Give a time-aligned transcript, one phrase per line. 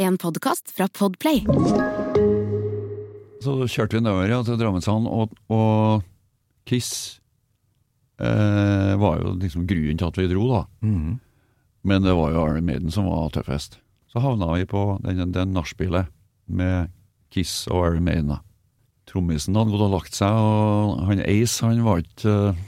[0.00, 1.40] En podkast fra Podplay.
[3.42, 6.04] Så kjørte vi nedover ja, til Drammenshallen, og, og
[6.70, 7.18] Kiss
[8.22, 10.60] eh, var jo liksom gruen til at vi dro, da.
[10.86, 11.16] Mm.
[11.90, 13.80] Men det var jo Iron Maiden som var tøffest.
[14.06, 16.14] Så havna vi på den, den nachspielet
[16.46, 16.94] med
[17.34, 18.30] Kiss og Iron Maiden.
[18.36, 18.38] da.
[19.10, 22.64] Trommisen hadde gått og lagt seg, og han Ace han var ikke uh,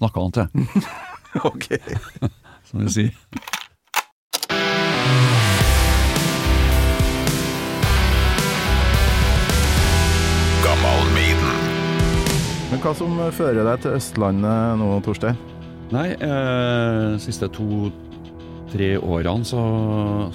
[0.00, 0.48] snakka han til,
[1.52, 1.74] Ok.
[2.72, 3.48] som vi sier.
[12.78, 15.38] Men hva som fører deg til Østlandet nå, Torstein?
[15.90, 19.62] Nei, eh, siste to-tre årene så,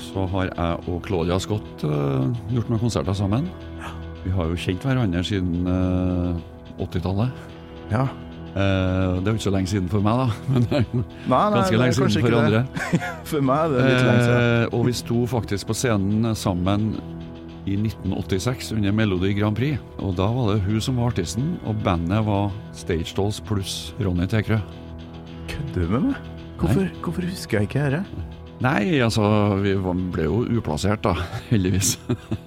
[0.09, 3.47] så har jeg og Claudia Scott eh, gjort noen konserter sammen.
[4.25, 7.47] Vi har jo kjent hverandre siden eh, 80-tallet.
[7.93, 8.03] Ja.
[8.11, 10.27] Eh, det er jo ikke så lenge siden for meg, da.
[10.51, 10.99] Men Nei,
[11.31, 12.65] nei, ganske lenge siden for andre.
[13.31, 14.37] For meg er det litt lenge siden.
[14.43, 16.91] Eh, og vi sto faktisk på scenen sammen
[17.65, 19.79] i 1986 under Melodi Grand Prix.
[20.03, 24.27] Og da var det hun som var artisten, og bandet var Stage Dolls pluss Ronny
[24.29, 24.59] Tekrø.
[25.51, 26.31] Kødder du med meg?
[26.59, 28.29] Hvorfor, hvorfor husker jeg ikke dette?
[28.63, 29.25] Nei, altså,
[29.59, 29.73] vi
[30.13, 31.17] ble jo uplassert, da,
[31.51, 31.97] heldigvis.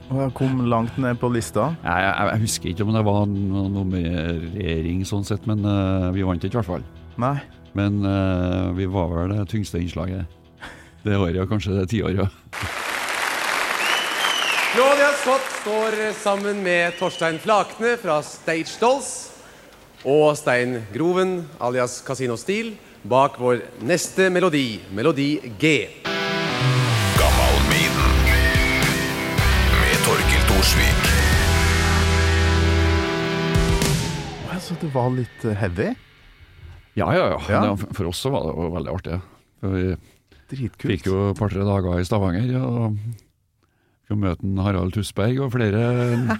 [0.08, 1.72] Og jeg kom langt ned på lista.
[1.82, 6.24] Jeg, jeg, jeg husker ikke om det var noe nummerering sånn sett, men uh, vi
[6.24, 6.88] vant ikke i hvert fall.
[7.20, 7.36] Nei.
[7.76, 10.24] Men uh, vi var vel det tyngste innslaget
[11.06, 12.85] det året, og kanskje det tiåret.
[15.26, 19.08] Scott står sammen med Torstein Flakne fra Stage Dolls
[20.06, 22.68] og Stein Groven alias Casino Steel
[23.02, 25.26] bak vår neste melodi, melodi
[25.58, 25.72] G.
[34.62, 35.90] Så det var litt eh, heavy.
[36.94, 37.42] Ja, ja, ja.
[37.50, 37.76] Ja.
[37.98, 39.22] For oss så var det veldig artig.
[39.58, 39.86] For vi
[40.54, 40.90] Dritkult.
[40.94, 43.25] fikk jo et par-tre dager i Stavanger, og
[44.06, 46.38] fikk møte Harald Tusberg og flere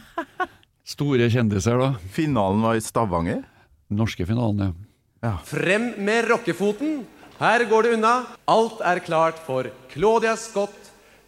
[0.87, 1.89] store kjendiser, da.
[2.15, 3.43] Finalen var i Stavanger.
[3.91, 4.75] Den norske finalen,
[5.23, 5.33] ja.
[5.47, 7.01] Frem med rockefoten.
[7.41, 8.13] Her går det unna.
[8.49, 10.77] Alt er klart for Claudia Scott,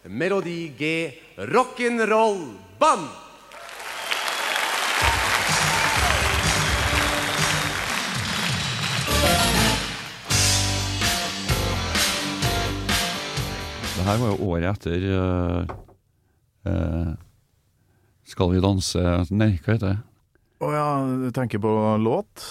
[0.07, 3.09] melodi G, rock'n'roll band.
[13.99, 15.77] Det her var jo året etter
[16.69, 17.13] eh, eh,
[18.29, 19.97] Skal vi danse Nei, hva heter det?
[20.59, 20.87] Å ja,
[21.23, 21.71] du tenker på
[22.03, 22.45] låt?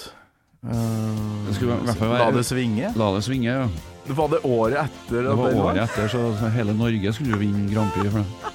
[0.64, 2.92] Uh, Det skulle i hvert fall være- La det svinge?
[2.98, 3.68] La det svinge, ja.
[4.08, 5.22] Det Var det året etter?
[5.28, 8.10] Det var året etter, så så hele Norge skulle jo vinne Grand Prix.
[8.10, 8.54] For det.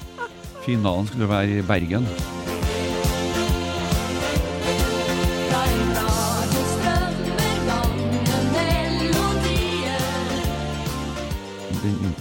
[0.66, 2.08] Finalen skulle være i Bergen.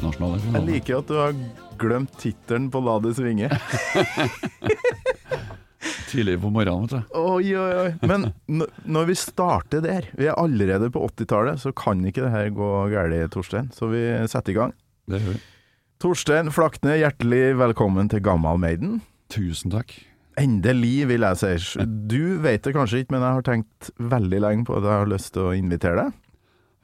[0.04, 1.36] Internasjonale Jeg liker at du har
[1.80, 3.48] glemt tittelen på La det svinge.
[6.14, 7.16] Tidligere på morgenen, vet du.
[7.18, 7.94] Oi, oi, oi.
[8.06, 8.28] Men
[8.86, 12.68] når vi starter der, vi er allerede på 80-tallet, så kan ikke det her gå
[12.92, 13.72] galt, Torstein.
[13.74, 14.76] Så vi setter i gang.
[15.10, 15.42] Det gjør vi.
[16.04, 19.00] Torstein Flakne, hjertelig velkommen til Gammal Maiden.
[19.34, 19.96] Tusen takk.
[20.40, 21.86] Endelig, vil jeg si.
[22.10, 25.10] Du vet det kanskje ikke, men jeg har tenkt veldig lenge på at jeg har
[25.12, 26.20] lyst til å invitere deg.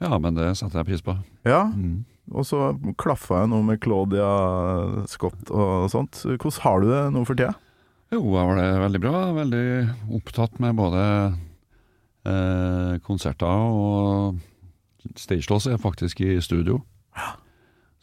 [0.00, 1.18] Ja, men det setter jeg pris på.
[1.46, 2.00] Ja, Mm.
[2.30, 2.60] Og så
[3.00, 4.28] klaffa jeg nå med Claudia
[5.10, 6.22] Scott og sånt.
[6.26, 7.54] Hvordan har du det nå for tida?
[8.10, 9.14] Jo, jeg var det veldig bra.
[9.36, 9.64] Veldig
[10.18, 11.02] opptatt med både
[12.26, 14.40] eh, konserter og
[15.16, 16.80] Stagelås er faktisk i studio.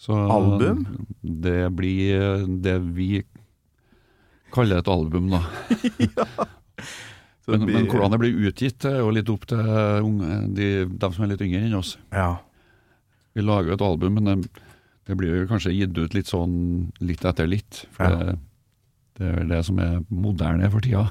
[0.01, 0.85] Så Album?
[1.21, 3.21] Det blir det vi
[4.53, 5.41] kaller et album, da.
[6.17, 6.25] ja.
[7.47, 9.61] Men, blir- men hvordan det blir utgitt, er jo litt opp til
[10.03, 11.93] unge, de, dem som er litt yngre enn oss.
[12.11, 12.33] Ja.
[13.37, 14.65] Vi lager jo et album, men det,
[15.07, 16.57] det blir jo kanskje gitt ut litt sånn
[17.05, 17.83] litt etter litt.
[17.95, 18.17] For Ja.
[18.17, 18.37] det,
[19.19, 21.07] det er vel det som er moderne for tida.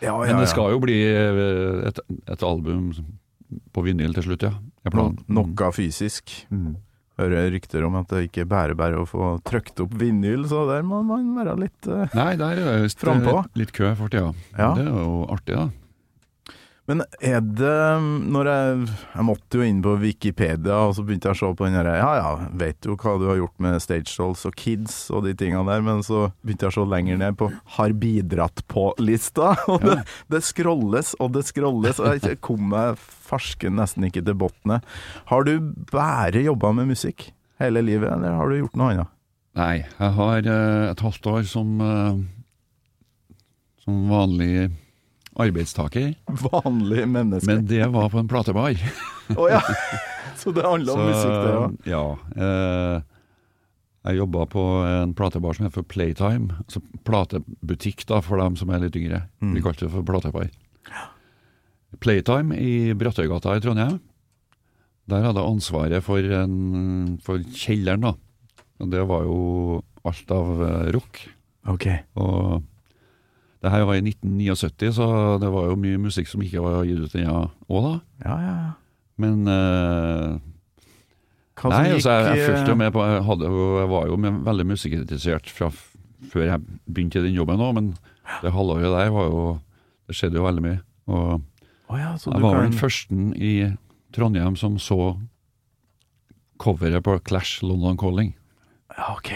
[0.00, 1.98] Ja, Men det skal jo bli eh, et,
[2.32, 2.90] et album
[3.74, 4.54] på vinyl til slutt, ja.
[4.94, 6.32] No, noe fysisk.
[6.48, 6.78] Mm.
[7.20, 10.86] Hører rykter om at det ikke er bare å få trykt opp vinyl, så der
[10.88, 13.42] må man være litt uh, Nei, der er det Frampå.
[13.42, 14.30] litt, litt kø for tida.
[14.56, 14.70] Ja.
[14.78, 15.66] Det er jo artig, da.
[16.90, 17.76] Men er det
[18.34, 18.78] Når jeg
[19.14, 21.94] Jeg måtte jo inn på Wikipedia, og så begynte jeg å se på den derre
[22.00, 25.34] Ja ja, vet jo hva du har gjort med Stage Dolls og Kids og de
[25.38, 29.52] tingene der, men så begynte jeg å se lenger ned på Har bidratt på-lista.
[29.70, 29.96] Og det,
[30.32, 34.82] det scrolles og det scrolles, og jeg kom meg farsken nesten ikke til bunnen.
[35.30, 35.52] Har du
[35.92, 37.28] bare jobba med musikk
[37.62, 39.12] hele livet, eller har du gjort noe annet?
[39.58, 43.34] Nei, jeg har eh, et halvt år som, eh,
[43.84, 44.70] som vanlig
[45.42, 46.12] arbeidstaker,
[46.46, 47.46] Vanlig menneske.
[47.50, 48.76] men det var på en platebar.
[49.36, 49.60] Å ja!
[50.40, 51.74] Så det handler om musikk, det òg.
[51.90, 52.04] ja.
[52.40, 53.02] eh,
[54.08, 56.54] Jeg jobba på en platebar som heter Playtime.
[56.64, 59.26] Altså platebutikk da, for dem som er litt yngre.
[59.44, 59.52] Mm.
[59.58, 60.48] Vi kalte det for platebar.
[62.00, 63.98] Playtime i Brattøygata i Trondheim.
[65.10, 68.12] Der hadde jeg ansvaret for, en, for kjelleren, da.
[68.80, 69.38] Og det var jo
[70.08, 71.20] alt av eh, rock.
[71.68, 71.86] Ok.
[72.16, 72.62] Og
[73.60, 75.06] det her var i 1979, så
[75.40, 77.92] det var jo mye musikk som ikke var gitt ut ennå òg, da.
[78.24, 78.70] Ja, ja, ja.
[79.20, 80.38] Men uh,
[81.68, 84.14] Nei, gikk, altså, jeg, jeg eh, fulgte jo med på Jeg, hadde, jeg var jo
[84.46, 85.68] veldig musikkritisert fra
[86.30, 87.90] før jeg begynte i den jobben òg, men
[88.40, 89.42] det halvåret der var jo
[90.08, 90.78] Det skjedde jo veldig mye.
[91.10, 91.26] Og
[91.90, 93.52] oh, ja, så jeg var vel den første i
[94.14, 95.14] Trondheim som så
[96.60, 98.32] coveret på Clash London Calling.
[98.96, 99.30] Ja, ok.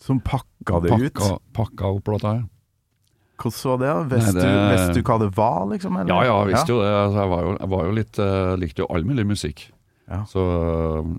[0.00, 1.16] Som pakka det ut?
[1.16, 2.44] Pakka, pakka opp låta, her.
[3.36, 4.16] Hvordan var det?
[4.16, 5.96] Visste det- du, du hva det var, liksom?
[6.00, 6.12] eller?
[6.14, 6.90] Ja, ja, jeg visste jo det.
[6.94, 9.68] Altså, jeg var jo, jeg var jo litt uh, Likte jo all mulig musikk.
[10.08, 10.22] Ja.
[10.30, 11.14] Så uh,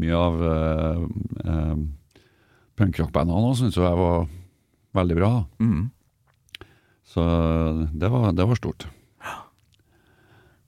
[0.00, 1.02] mye av uh,
[1.46, 1.74] uh,
[2.80, 4.28] punkrockbandene nå syntes jo jeg var
[5.00, 5.32] veldig bra.
[5.60, 5.90] Mm.
[7.10, 7.22] Så
[7.92, 8.86] det var, det var stort.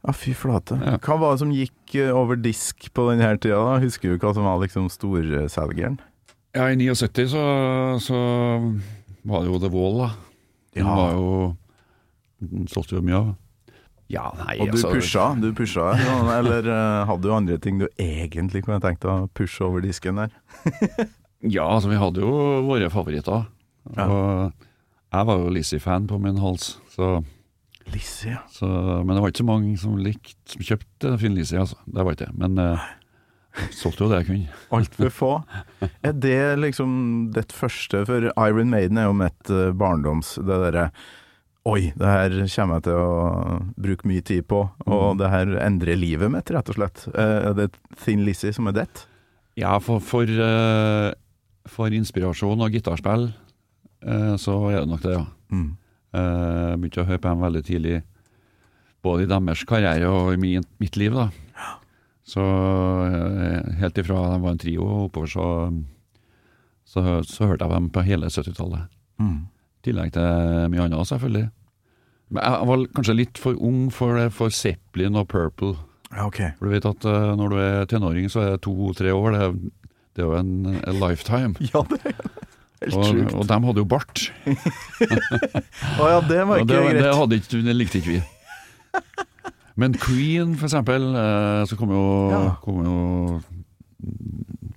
[0.03, 0.81] Ja, fy flate.
[0.83, 0.97] Ja.
[0.99, 3.61] Hva var det som gikk eh, over disk på denne tida?
[3.63, 3.77] da?
[3.83, 6.01] Husker du hva som var liksom storselgeren?
[6.57, 7.45] Ja, i 79 så,
[8.03, 8.19] så
[9.23, 10.09] var det jo The Wall, da.
[10.75, 10.95] Den Ja.
[10.97, 11.57] var jo
[12.43, 13.35] Den solgte jo mye av.
[14.11, 17.79] Ja, nei, Og du altså pusha, du pusha, ja, eller uh, hadde du andre ting
[17.81, 20.35] du egentlig kunne tenkt å pushe over disken der?
[21.43, 22.33] Ja, altså vi hadde jo
[22.69, 23.49] våre favoritter.
[23.97, 24.05] Ja.
[24.07, 24.53] Og
[25.11, 27.17] jeg var jo Lizzie-fan på min hals, så,
[27.91, 28.43] Lizzie, ja.
[28.53, 28.69] så
[29.03, 31.75] Men det var ikke så mange som likte Som kjøpte Finn Lizzie, altså.
[31.87, 32.37] Det var ikke det.
[32.39, 32.79] Men jeg
[33.71, 34.61] solgte jo det jeg kunne.
[34.79, 35.31] Altfor få.
[36.03, 36.93] Er det liksom
[37.35, 40.87] ditt første For Iron Maiden er jo mitt eh, barndoms Det derre
[41.69, 45.19] Oi, det her kommer jeg til å bruke mye tid på, og Mm.
[45.21, 47.05] det her endrer livet mitt, rett og slett.
[47.15, 47.69] Eh, Er det
[48.03, 48.89] Thin Lizzie som er det?
[49.55, 51.13] Ja, for, for, eh,
[51.71, 53.29] for inspirasjon og gitarspill,
[54.43, 55.23] så er det nok det, ja.
[55.55, 55.69] Mm.
[56.19, 58.03] Eh, begynte å høre på dem veldig tidlig,
[59.07, 61.15] både i deres karriere og i mitt liv.
[61.15, 61.29] da.
[62.33, 65.47] Så eh, helt ifra de var en trio oppover, så,
[66.89, 68.87] så, så hørte jeg dem på hele 70-tallet.
[69.21, 69.41] Mm.
[69.45, 71.49] I tillegg til mye annet, selvfølgelig.
[72.33, 75.75] Men jeg var kanskje litt for ung for, for Zeppelin og Purple.
[76.13, 76.39] Ja, ok.
[76.57, 79.37] For du vet at uh, når du er tenåring, så er det to-tre år.
[79.37, 79.73] Det,
[80.17, 81.53] det er jo en, en lifetime.
[81.75, 82.15] Ja, det er
[82.89, 83.35] helt Og, sjukt.
[83.39, 84.25] og de hadde jo bart.
[86.03, 87.03] Å ja, det var ikke det, greit.
[87.05, 88.23] det, hadde ikke, det likte ikke vi.
[89.77, 92.55] Men Queen, for eksempel, eh, så kom jo, Ja.
[92.63, 93.41] kom jo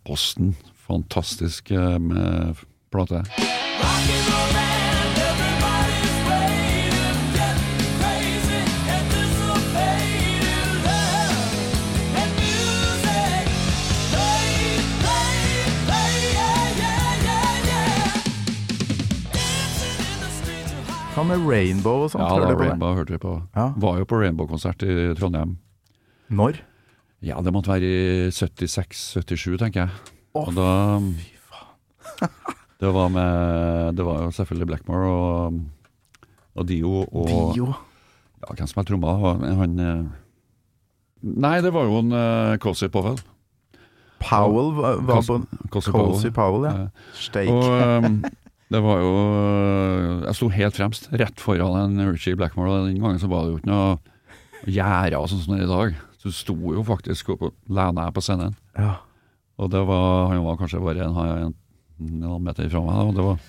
[0.06, 0.56] Posten.
[0.88, 2.56] Fantastisk eh, med
[2.92, 3.24] plate.
[21.16, 22.26] Hva med Rainbow og sånt?
[22.28, 22.56] Ja, da?
[22.60, 23.38] Rainbow hørte vi på.
[23.56, 23.70] Ja.
[23.80, 25.54] Var jo på Rainbow-konsert i Trondheim.
[26.28, 26.60] Når?
[27.24, 30.12] Ja, det måtte være i 76-77, tenker jeg.
[30.36, 30.68] Å, da
[32.84, 35.62] Det var med Det var jo selvfølgelig Blackmore og,
[36.60, 37.72] og Dio og Dio.
[38.44, 39.16] Ja, hvem som er tromma?
[39.62, 40.04] Han eh,
[41.24, 43.16] Nei, det var jo en uh, Cosy Powell.
[44.20, 45.40] Powell var, var på
[45.72, 46.90] Cozy Cozy Powell, ja.
[46.90, 47.50] Eh, Steak.
[47.50, 48.20] Og ehm,
[48.74, 49.14] det var jo
[50.26, 52.88] Jeg sto helt fremst, rett foran en Richie Blackmore.
[52.88, 53.98] Den gangen så var det jo ikke noe
[54.66, 56.00] gjerder og sånn som det er i dag.
[56.18, 58.57] Så du sto jo faktisk og lena deg på scenen.
[58.74, 58.95] Ja.
[59.62, 61.56] Og det var, han var kanskje bare en, en,
[62.02, 63.40] en halv meter fra meg, og det var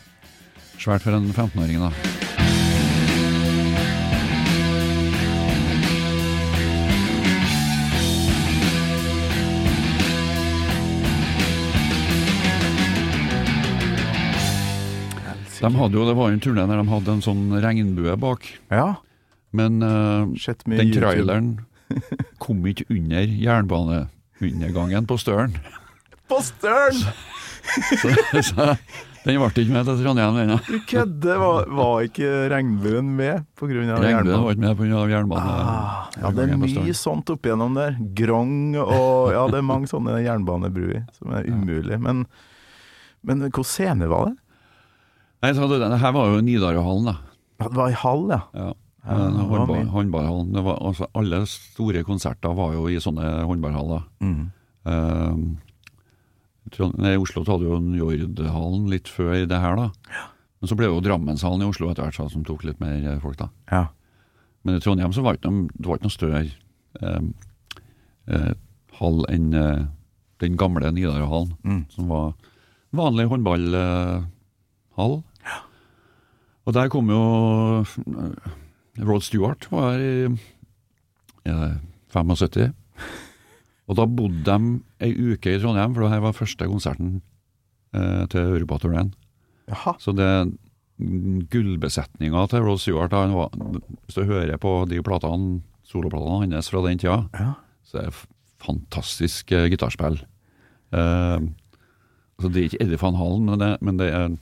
[0.76, 1.80] svært for en 15-åring.
[1.88, 2.65] da.
[15.62, 18.46] De hadde jo, Det var jo en turné der de hadde en sånn regnbue bak,
[18.70, 18.88] ja.
[19.56, 20.26] men uh,
[20.66, 21.50] den traileren
[22.42, 25.56] kom ikke under jernbaneundergangen på Støren.
[26.30, 27.04] På Støren!
[28.02, 28.10] Så,
[28.42, 28.74] så
[29.26, 30.56] den ble ikke med til Trondheim, ennå.
[30.68, 31.38] Du kødder!
[31.42, 35.00] Var, var ikke regnbuen med på grunn av Regnbuen var ikke med pga.
[35.10, 35.48] jernbanen.
[35.50, 37.98] Ah, ja, det er mye sånt opp igjennom der.
[38.18, 41.98] Grong og Ja, det er mange sånne jernbanebruer som er umulig.
[42.02, 42.22] Men,
[43.26, 44.36] men hvor scene var det?
[45.42, 47.16] Nei, så det, det her var jo Nidarøhallen, da.
[47.60, 48.40] Ja, Det var i hall, ja.
[48.56, 48.72] Ja.
[49.06, 50.48] Ja, En det var håndball, håndballhallen.
[50.56, 54.02] Det var, altså, alle store konserter var jo i sånne håndballhaller.
[54.18, 54.48] Mm.
[56.74, 59.90] Trond- nei, Oslo hadde jo Njordhallen litt før det her, da.
[60.58, 63.36] Men så ble jo Drammenshallen i Oslo etter hvert som tok litt mer eh, folk,
[63.38, 63.48] da.
[63.70, 63.84] Ja.
[64.66, 66.40] Men i Trondheim så var det noe, det var ikke noe større
[66.98, 67.20] eh,
[68.34, 68.52] eh,
[68.98, 69.84] hall enn eh,
[70.42, 71.84] den gamle Nidarøhallen, Mm.
[71.94, 72.34] som var
[72.96, 73.28] vanlig
[74.96, 75.22] håndballhall.
[76.66, 77.20] Og der kom jo
[77.84, 78.54] eh,
[79.06, 80.30] Rod Stewart var eh,
[82.10, 82.72] 75.
[83.86, 87.20] Og da bodde de ei uke i Trondheim, for det her var første konserten
[87.94, 89.12] eh, til Europaturneen.
[90.02, 90.30] Så det
[91.52, 93.50] gullbesetninga til Rod Stewart han var,
[94.06, 97.52] Hvis du hører på de platene, soloplatene hans fra den tida, Ja.
[97.84, 98.26] så er det
[98.58, 100.18] fantastisk eh, gitarspill.
[100.92, 101.38] Eh,
[102.38, 104.36] altså det er ikke Eddie van Hallen, men det, men det er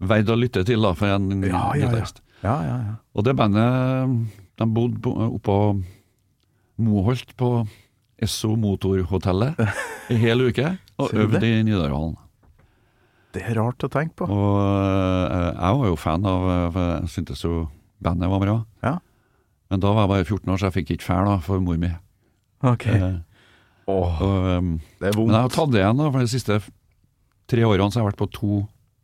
[0.00, 1.88] verdt å lytte til da, for en Ja, ja, ja.
[1.88, 2.20] gitarist.
[2.44, 2.94] Ja, ja, ja.
[3.16, 4.28] Og det bandet
[4.60, 5.56] de bodde på- oppå
[6.78, 7.50] Moholt på
[8.20, 9.56] Esso Motorhotellet
[10.12, 12.14] i hel uke og øvde i Nidarhallen.
[13.36, 14.28] Det er rart å tenke på.
[14.32, 17.66] Og eh, jeg var jo fan av eh, For jeg syntes jo
[18.00, 18.54] bandet var bra.
[18.84, 18.94] Ja.
[19.72, 21.90] Men da var jeg bare 14 år, så jeg fikk ikke fæl for mor mi.
[22.64, 22.86] Ok.
[22.92, 23.18] Eh,
[23.86, 25.28] Åh, og, um, det er vondt.
[25.30, 26.56] men jeg har tatt det igjen, da, for de siste
[27.52, 28.56] tre årene så har jeg vært på to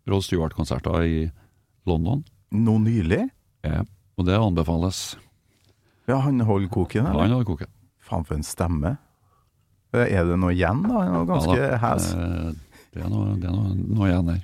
[0.09, 1.19] Rod Stewart-konserter i
[1.87, 2.25] London.
[2.53, 3.23] Nå nylig?
[3.65, 3.83] Ja,
[4.19, 5.17] og det anbefales.
[6.11, 7.23] Ja, han holder koken, Ja, eller?
[7.29, 7.71] han holder koken.
[8.03, 8.97] Faen for en stemme.
[9.95, 11.03] Er det noe igjen, da?
[11.05, 12.11] Er ganske Ja hes.
[12.17, 12.53] eh,
[12.93, 14.43] Det er noe, det er noe, noe igjen der.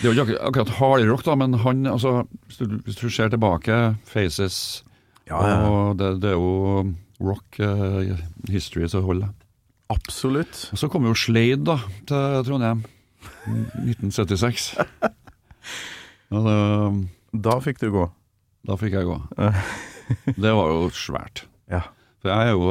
[0.00, 3.28] Det er jo ikke akkurat, hardrock, da, men han altså, hvis, du, hvis du ser
[3.30, 3.76] tilbake,
[4.08, 4.82] Faces
[5.28, 5.56] Ja, ja.
[5.68, 8.16] Og det, det er jo rock uh,
[8.48, 9.28] history som holder.
[9.92, 10.70] Absolutt.
[10.72, 11.76] Og så kom jo Slade da,
[12.08, 12.80] til Trondheim.
[13.46, 14.74] 1976.
[16.34, 16.56] Og det,
[17.46, 18.06] Da fikk du gå.
[18.66, 19.18] da fikk jeg gå.
[20.42, 21.44] Det var jo svært.
[21.70, 21.80] Ja.
[22.22, 22.68] For jeg er jo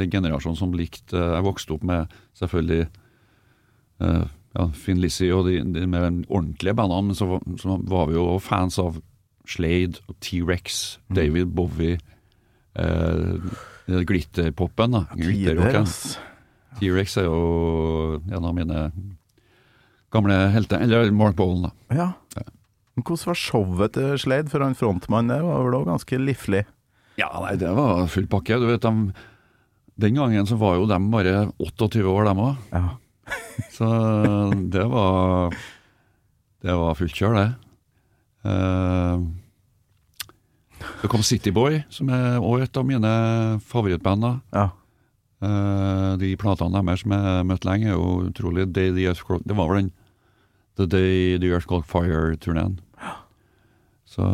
[0.00, 2.86] den generasjonen som likte Jeg vokste opp med selvfølgelig
[4.00, 4.24] eh,
[4.56, 8.16] ja, Finn Lizzie og de, de mer ordentlige bandene, men så, var- så var vi
[8.18, 9.00] jo fans av
[9.48, 11.14] Slade T-Rex, Mm.
[11.18, 11.98] David Bowie,
[12.80, 13.34] eh,
[13.86, 15.02] det glitterpopen, da.
[15.20, 15.84] Glitterrocken.
[16.80, 18.86] T-Rex er jo en av mine
[20.14, 20.80] gamle helter.
[20.84, 21.72] Eller Mark Bolan, da.
[21.94, 22.08] Ja.
[22.38, 22.46] Ja.
[22.94, 24.50] Hvordan var showet til Slade?
[24.52, 26.64] For han frontmannen der var vel òg ganske livlig.
[27.18, 28.58] Ja, nei, det var full pakke.
[28.62, 29.12] Du vet, de,
[30.02, 32.54] den gangen så var jo de bare 28 år, dem òg.
[32.74, 32.84] Ja.
[33.76, 33.86] Så
[34.72, 35.54] det var
[36.64, 37.48] Det var fullt kjør, det.
[38.44, 39.22] Uh,
[41.02, 43.12] det kom Cityboy, som er også et av mine
[43.68, 44.30] favorittband.
[44.54, 44.70] ja.
[45.44, 49.26] Uh, de platene deres som jeg har møtt lenge, er jo utrolig Day the Earth
[49.28, 49.90] Caught- Det var vel den
[50.76, 52.78] The Day the Earth Called Fire-turneen.
[54.10, 54.26] Så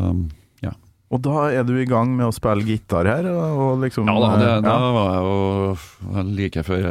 [0.63, 0.73] ja.
[1.11, 4.31] Og da er du i gang med å spille gitar her, og, liksom Ja da,
[4.41, 4.91] det, eh, da ja.
[4.97, 6.89] var jeg jo like før,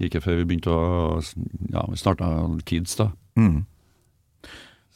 [0.00, 1.20] like før vi begynte å
[1.72, 2.30] Ja, vi starta
[2.64, 3.10] Kids, da.
[3.38, 3.64] Mm.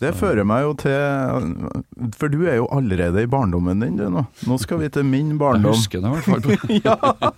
[0.02, 4.24] Det fører meg jo til For du er jo allerede i barndommen din, du nå.
[4.48, 5.70] Nå skal vi til min barndom.
[5.70, 6.80] Jeg husker det i hvert fall.
[6.88, 7.30] ja!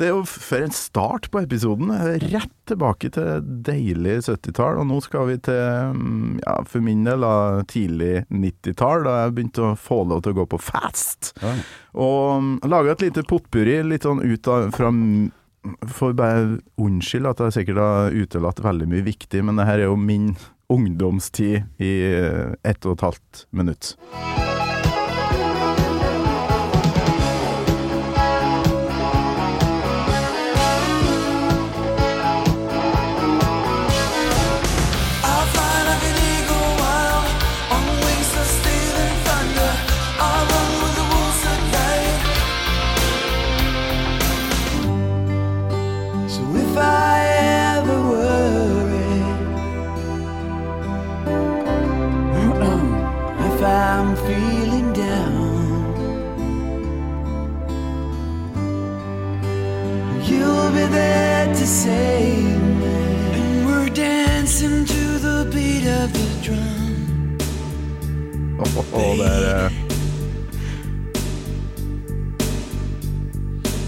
[0.00, 1.92] Det er jo for en start på episoden.
[2.32, 4.80] Rett tilbake til deilig 70-tall.
[4.80, 5.60] Og nå skal vi til,
[5.98, 7.34] mm, ja, for min del, da,
[7.70, 11.34] tidlig 90-tall, da jeg begynte å få lov til å gå på fast.
[11.44, 11.52] Ja.
[11.92, 15.28] Og um, laga et lite potpurri litt sånn ut av fra m-
[15.62, 19.86] Får bare unnskylde at jeg sikkert har utelatt veldig mye viktig, men det her er
[19.92, 20.32] jo min
[20.68, 23.96] ungdomstid i eh, ett og et halvt minutt.
[61.62, 62.86] To save me.
[63.38, 67.38] And we're dancing to the beat of the drum.
[68.58, 68.66] Og
[69.18, 69.72] det er eh,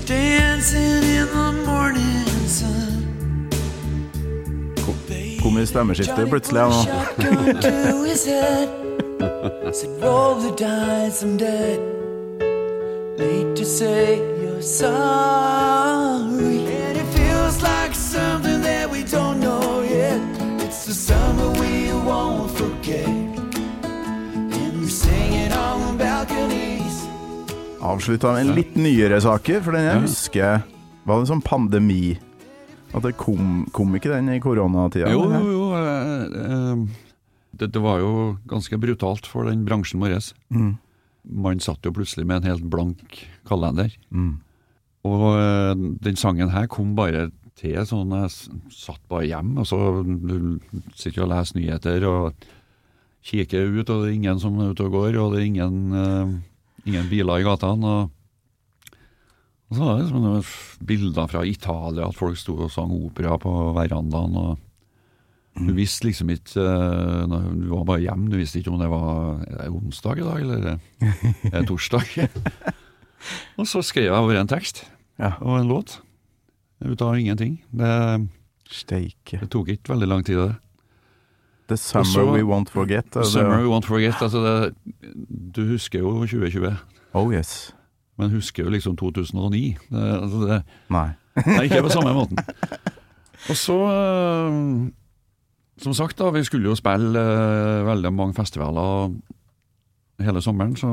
[0.09, 2.95] Dancing in the morning sun.
[5.43, 6.61] kom i stemmeskiftet plutselig.
[6.61, 6.73] Ja, nå.
[6.73, 8.69] Shotgun to his head.
[9.75, 11.79] Said, roll the dice, I'm dead.
[13.19, 16.25] Need to say you're sorry.
[18.85, 20.21] That we don't know yet.
[20.61, 23.07] It's the summer we won't forget.
[23.07, 26.97] And we're singing on balconies.
[27.81, 30.63] Avslutta med en litt nyere saker, for den jeg husker
[31.05, 32.15] Var det sånn pandemi?
[32.95, 35.11] At det kom, kom ikke den i koronatida?
[35.13, 35.65] Jo, jo, jo.
[35.81, 36.85] eh, eh,
[37.55, 38.13] Det, det var jo
[38.51, 40.17] ganske brutalt for den bransjen vår.
[40.51, 40.75] Mm.
[41.25, 43.93] Man satt jo plutselig med en helt blank kalender.
[44.11, 44.41] Mm.
[45.09, 45.73] Og eh,
[46.05, 47.29] den sangen her kom bare
[47.61, 48.33] til sånn Jeg
[48.75, 49.79] satt bare hjemme, og så
[50.99, 52.49] sitter og leser nyheter og
[53.25, 55.79] kikker ut, og det er ingen som er ute og går, og det er ingen,
[55.95, 56.35] uh,
[56.85, 57.95] ingen biler i gatene.
[57.95, 58.99] Og,
[59.71, 60.45] og så var det noen
[60.85, 64.37] bilder fra Italia, at folk sto og sang opera på verandaen.
[64.37, 64.59] og
[65.57, 68.91] Du visste liksom ikke eh, når Du var bare hjemme, du visste ikke om det
[68.93, 70.79] var er det onsdag i dag, eller er
[71.53, 72.29] er det torsdag.
[73.59, 74.85] og så skrev jeg over en tekst
[75.19, 75.37] Ja.
[75.41, 76.01] og en låt.
[76.85, 77.59] Ut av ingenting.
[77.73, 78.29] Det,
[78.71, 79.39] Steike.
[79.41, 80.57] det tok ikke veldig lang tid, det.
[81.69, 83.07] The summer Og så- we won't forget.
[83.13, 84.15] The Summer we won't forget.
[84.21, 84.75] Altså det,
[85.55, 86.77] du husker jo 2020,
[87.15, 87.73] Oh yes.
[88.19, 89.77] men husker jo liksom 2009.
[89.91, 91.09] Det, altså det, Nei.
[91.47, 92.37] nei, ikke på samme måten.
[93.49, 94.91] Og så eh,
[95.83, 99.15] Som sagt, da, vi skulle jo spille eh, veldig mange festivaler
[100.23, 100.93] hele sommeren, så,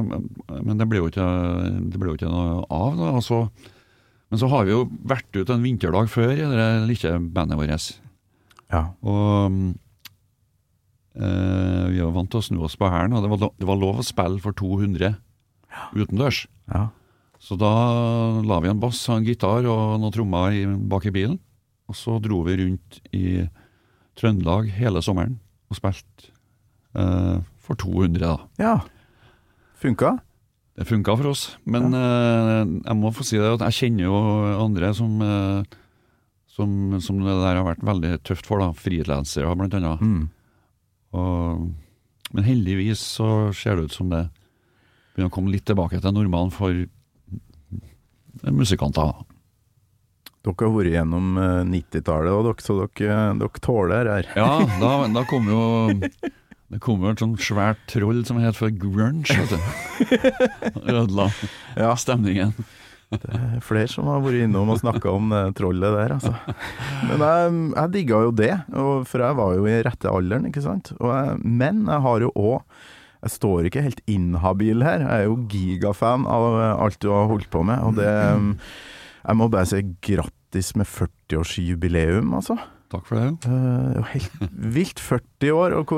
[0.64, 1.28] men det ble jo ikke,
[1.92, 2.96] det ble jo ikke noe av.
[2.98, 3.44] da, og så
[4.32, 7.88] men så har vi jo vært ute en vinterdag før i det lille bandet vårt.
[8.72, 8.86] Ja.
[9.04, 9.52] Og
[11.20, 13.68] øh, vi var vant til å snu oss på hælen, og det var, lov, det
[13.68, 15.14] var lov å spille for 200
[16.00, 16.46] utendørs.
[16.72, 16.90] ja.
[17.42, 17.72] Så da
[18.46, 20.54] la vi en bass en gitar og noen trommer
[20.92, 21.40] bak i bilen.
[21.90, 23.48] Og så dro vi rundt i
[24.20, 25.40] Trøndelag hele sommeren
[25.72, 26.30] og spilte
[26.94, 28.36] øh, for 200, da.
[28.62, 28.76] ja.
[29.82, 30.20] Funka?
[30.80, 34.20] Det funka for oss, men eh, jeg må få si det at jeg kjenner jo
[34.64, 35.82] andre som, uh,
[36.48, 38.72] som, som det der har vært veldig tøft for, da.
[38.78, 40.00] Frilansere blant annet.
[40.00, 40.30] Mm.
[41.20, 41.66] Og,
[42.32, 44.24] men heldigvis så ser det ut som det
[45.12, 46.72] begynner å komme litt tilbake til normalen for
[48.48, 49.12] musikanter.
[50.42, 54.30] Dere har vært gjennom eh, 90-tallet, og så dere, dere tåler her.
[54.40, 55.66] Ja, da, da kom jo
[56.72, 59.58] Det kom jo et sånt svært troll som het for grunge, vet du.
[60.92, 61.26] Ødela
[61.76, 61.90] Ja.
[62.00, 62.54] stemningen.
[63.12, 66.32] Det er flere som har vært innom og snakka om det trollet der, altså.
[67.10, 68.54] Men jeg, jeg digga jo det,
[69.12, 70.94] for jeg var jo i rette alderen, ikke sant.
[70.96, 72.62] Jeg, men jeg har jo òg
[73.22, 75.04] Jeg står ikke helt inhabil her.
[75.04, 76.56] Jeg er jo gigafan av
[76.88, 78.08] alt du har holdt på med, og det
[79.28, 82.56] Jeg må bare si grattis med 40-årsjubileum, altså.
[82.92, 83.28] Takk for det.
[83.46, 85.94] Det er jo helt vilt 40 år, og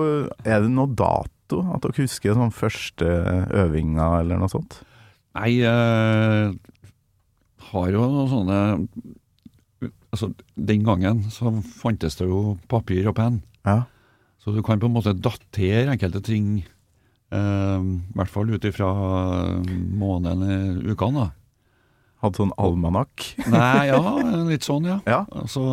[0.46, 1.62] er det noe dato?
[1.74, 3.10] At dere husker sånn første
[3.64, 4.80] øvinga, eller noe sånt?
[5.34, 6.54] Nei, jeg
[7.72, 8.62] har jo noen sånne
[10.14, 11.50] Altså, den gangen så
[11.82, 13.40] fantes det jo papir og penn.
[13.66, 13.88] Ja.
[14.38, 16.60] Så du kan på en måte datere enkelte ting,
[17.34, 18.92] eh, i hvert fall ut ifra
[19.66, 21.24] måneden i ukene.
[21.24, 21.32] da.
[22.22, 23.26] Hadde sånn almanakk?
[23.50, 23.98] Nei, ja,
[24.52, 25.00] litt sånn, ja.
[25.10, 25.24] Ja.
[25.50, 25.64] Så,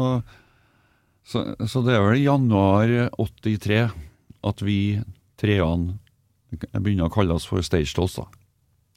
[1.26, 3.80] så, så det er vel i januar 83
[4.50, 4.80] at vi
[5.40, 5.98] treene
[6.50, 8.26] begynner å kalle oss for Stage Dolls, da.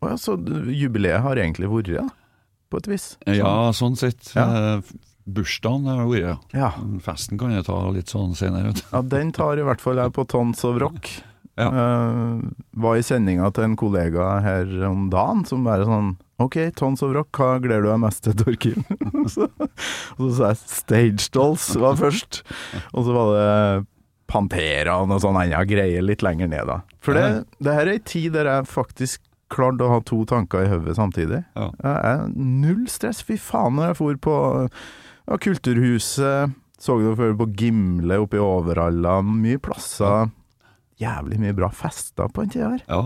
[0.04, 0.36] Oh ja, så
[0.74, 2.08] jubileet har egentlig vært, da?
[2.72, 3.14] På et vis?
[3.30, 4.34] Ja, sånn sett.
[4.36, 4.48] Ja.
[4.80, 6.72] Eh, Bursdagen har vært, ja.
[7.06, 8.74] Festen kan jeg ta litt sånn senere.
[8.82, 11.12] ja, den tar i hvert fall jeg på Tons of Rock.
[11.60, 11.70] Ja.
[11.70, 12.42] Uh,
[12.82, 17.14] var i sendinga til en kollega her om dagen som bare sånn OK, Tons of
[17.14, 18.80] Rock, hva gleder du deg mest til, Torkil?
[19.22, 22.42] og så sa jeg Stage Dolls var først.
[22.92, 23.52] Og så var det
[24.34, 26.80] Pantera og noe sånn annet greier litt lenger ned, da.
[27.06, 29.22] For det, det her er ei tid der jeg faktisk
[29.54, 31.44] klarte å ha to tanker i hodet samtidig.
[31.54, 31.70] Ja.
[31.84, 33.22] Jeg null stress.
[33.26, 38.44] Fy faen, når jeg for på ja, Kulturhuset, så du før på Gimle oppe i
[38.44, 40.34] Overhalla, mye plasser.
[41.02, 42.84] Jævlig mye bra fester på den tida her.
[42.90, 43.04] Ja.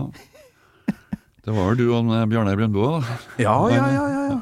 [1.48, 3.16] Det var vel du og Bjarne Brøndbo, da.
[3.40, 4.22] Ja, ja, ja, ja.
[4.34, 4.38] ja.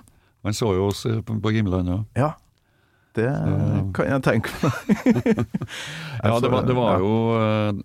[0.46, 1.98] Han så jo oss eh, på, på Gimleland, ja.
[2.18, 2.30] ja.
[3.16, 4.72] Det Så- kan jeg tenke meg.
[6.26, 7.78] Ja, det var, det var jo eh,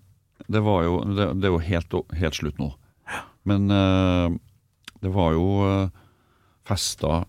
[0.51, 2.71] Det var jo Det, det er jo helt, helt slutt nå.
[3.47, 4.33] Men eh,
[5.05, 5.45] det var jo
[6.67, 7.23] fester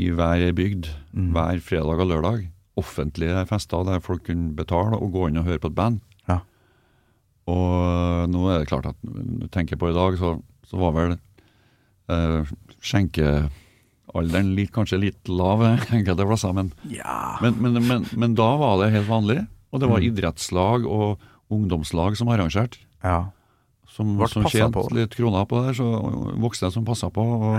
[0.00, 1.26] i hver bygd Mm.
[1.36, 2.46] hver fredag og lørdag.
[2.80, 5.98] Offentlige fester der folk kunne betale og gå inn og høre på et band.
[6.24, 6.38] Ja.
[7.52, 10.30] Og nå er det klart at når du tenker på i dag, så,
[10.68, 11.12] så var vel
[12.08, 15.62] eh, skjenkealderen litt, kanskje litt lav
[15.96, 17.38] enkelte plasser, men Ja.
[17.42, 20.08] men, men, men, men da var det helt vanlig, og det var Mm.
[20.12, 21.18] idrettslag og
[21.52, 22.78] ungdomslag som arrangerte.
[23.04, 23.30] ja.
[23.92, 25.84] Som, som tjente litt kroner på det, så
[26.40, 27.20] voksne som passa på.
[27.20, 27.58] Og,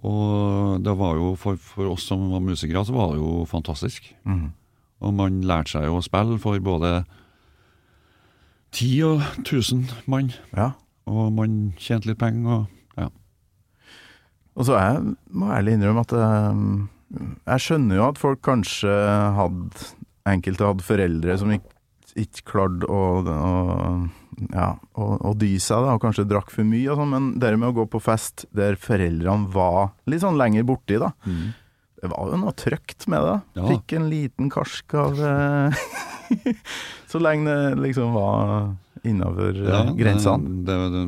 [0.00, 4.06] og det var jo for, for oss som var musikere, så var det jo fantastisk.
[4.24, 4.46] Mm.
[5.04, 7.04] Og man lærte seg jo å spille for både
[8.72, 10.70] ti og tusen mann, ja.
[11.10, 12.64] Og man tjente litt penger.
[12.64, 13.10] og ja.
[14.54, 16.64] Og så jeg må ærlig innrømme at jeg,
[17.44, 18.96] jeg skjønner jo at folk kanskje
[19.38, 19.92] hadde
[20.24, 21.74] Enkelte hadde foreldre som ikke,
[22.16, 23.50] ikke klarte å, å,
[24.54, 27.50] ja, å, å dy seg, da, og kanskje drakk for mye og sånn, men det
[27.58, 31.10] med å gå på fest der foreldrene var litt sånn lenger borti, da,
[32.00, 33.36] Det var jo noe trøkt med det.
[33.56, 33.66] Ja.
[33.68, 35.84] Fikk en liten karsk av eh,
[37.12, 38.72] Så lenge det liksom var
[39.04, 40.64] innafor Ja, grensene.
[40.66, 41.04] Det, det,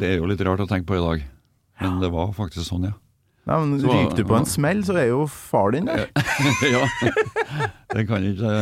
[0.00, 1.24] det er jo litt rart å tenke på i dag,
[1.82, 2.96] men det var faktisk sånn, ja.
[3.42, 6.04] Nei, men Så- Ryker du på en smell, så er jo far din der.
[6.74, 6.84] ja.
[7.92, 8.52] Det kan ikke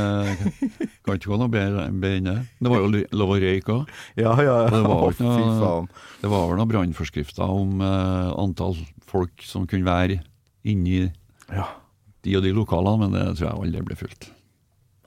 [1.04, 2.36] Kan ikke gå noe bedre enn det.
[2.64, 3.90] Det var jo lov å røyke òg.
[4.16, 4.70] Ja, ja, ja.
[4.72, 8.78] Det var vel noen brannforskrifter om uh, antall
[9.10, 10.22] folk som kunne være
[10.64, 11.10] inni
[11.52, 11.68] Ja.
[12.24, 14.30] de og de lokalene, men det tror jeg aldri ble fulgt.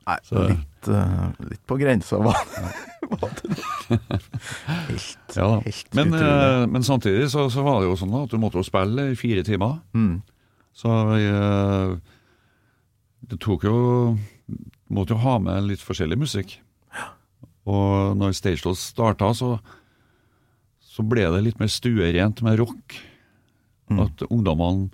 [0.05, 0.45] Nei, Så-
[0.83, 2.33] litt, eh, litt på grensa hva,
[3.13, 3.57] var det.
[4.89, 6.27] Helt, Ja, helt Men, utrolig.
[6.27, 9.17] eh, men samtidig så, så var det jo sånn at du måtte jo spille i
[9.19, 9.79] fire timer.
[9.93, 10.21] Mm.
[10.73, 11.95] Så eh,
[13.29, 13.77] det tok jo
[14.93, 16.57] måtte jo ha med litt forskjellig musikk.
[17.65, 19.53] Og når Stageless starta, så,
[20.83, 22.97] så ble det litt mer stuerent med rock.
[23.91, 24.01] Mm.
[24.03, 24.89] At ungdommene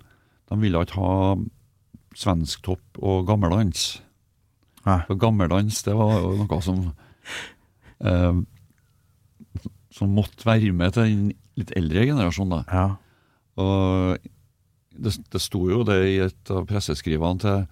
[0.50, 1.16] de ville ikke ha
[2.18, 4.00] svensktopp og gammeldans.
[4.84, 6.78] For gammeldans, det var jo noe som
[8.00, 8.40] eh,
[9.92, 12.62] Som måtte være med til den litt eldre generasjonen.
[12.62, 12.62] da.
[12.72, 12.86] Ja.
[13.60, 14.28] Og
[14.96, 17.64] det, det sto jo det i et av presseskrivene til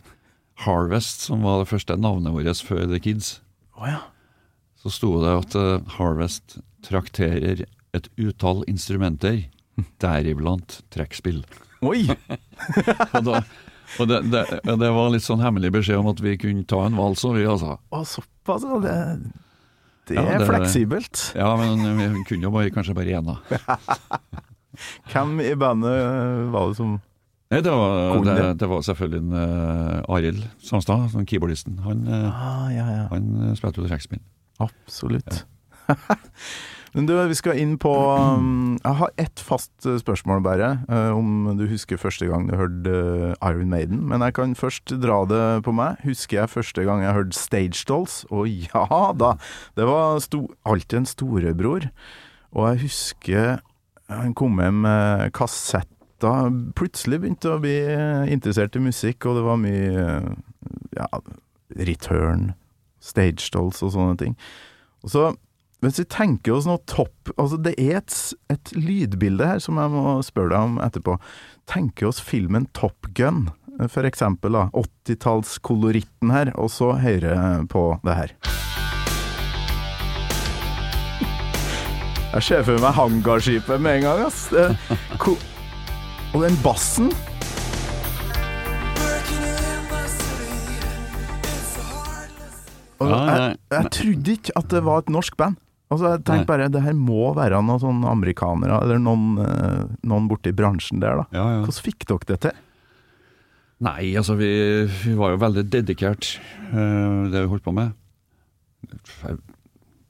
[0.64, 3.38] Harvest, som var det første navnet vårt før The Kids.
[3.78, 4.02] Oh, ja.
[4.78, 7.64] Så sto det at uh, Harvest trakterer
[7.96, 9.46] et utall instrumenter,
[10.02, 11.44] deriblant trekkspill.
[11.86, 12.08] Oi!
[13.14, 13.42] Og, da,
[13.98, 14.42] og det, det,
[14.82, 17.46] det var litt sånn hemmelig beskjed om at vi kunne ta en vals, og vi
[17.48, 17.78] altså.
[17.88, 18.80] Å, såpass, altså.
[18.84, 18.96] Det,
[20.10, 21.22] det Ja, er fleksibelt.
[21.36, 23.38] Ja, men vi kunne jo bare, kanskje bare én, da.
[25.12, 26.96] Hvem i bandet var det som
[27.48, 28.66] Nei, det var, det, det?
[28.68, 31.78] var selvfølgelig en uh, Arild Samstad, sånn keyboardisten.
[31.80, 33.04] Han, uh, Ah, ja, ja.
[33.08, 34.20] han eh, spilte jo trekkspill.
[34.60, 35.46] Absolutt.
[36.98, 41.12] Men du, vi skal inn på um, Jeg har ett fast eh, spørsmål bare, eh,
[41.14, 44.00] om du husker første gang du hørte eh, Iron Maiden.
[44.10, 46.02] Men jeg kan først dra det på meg.
[46.02, 48.24] Husker jeg første gang jeg hørte Stage Dolls?
[48.34, 49.30] Å ja da!
[49.78, 51.88] Det var sto, alltid en storebror.
[52.58, 53.60] Og jeg husker
[54.10, 56.50] han kom hjem med kassetter.
[56.74, 57.78] Plutselig begynte å bli
[58.26, 60.06] interessert i musikk, og det var mye
[60.98, 61.10] ja,
[61.78, 62.48] Return,
[62.98, 64.40] Stage Dolls og sånne ting.
[65.06, 65.28] Og så,
[65.84, 68.14] hvis vi tenker oss noe topp Altså, det er et,
[68.50, 71.14] et lydbilde her som jeg må spørre deg om etterpå.
[71.70, 73.46] Tenker oss filmen Top Gun,
[73.86, 74.64] for eksempel, da.
[74.74, 77.36] 80-tallskoloritten her, og så høyre
[77.70, 78.34] på det her.
[82.32, 84.48] Jeg ser for meg hangarskipet med en gang, ass.
[86.34, 87.12] Og den bassen
[92.98, 95.54] Og jeg, jeg trodde ikke at det var et norsk band.
[95.88, 100.52] Altså, tenkte bare det her må være noen sånne amerikanere, eller noen, eh, noen borti
[100.52, 101.24] bransjen der, da.
[101.32, 101.62] Ja, ja.
[101.64, 102.58] Hvordan fikk dere det til?
[103.86, 104.50] Nei, altså vi,
[104.90, 106.32] vi var jo veldig dedikert,
[106.72, 107.94] uh, det vi holdt på med.
[108.90, 109.38] Jeg,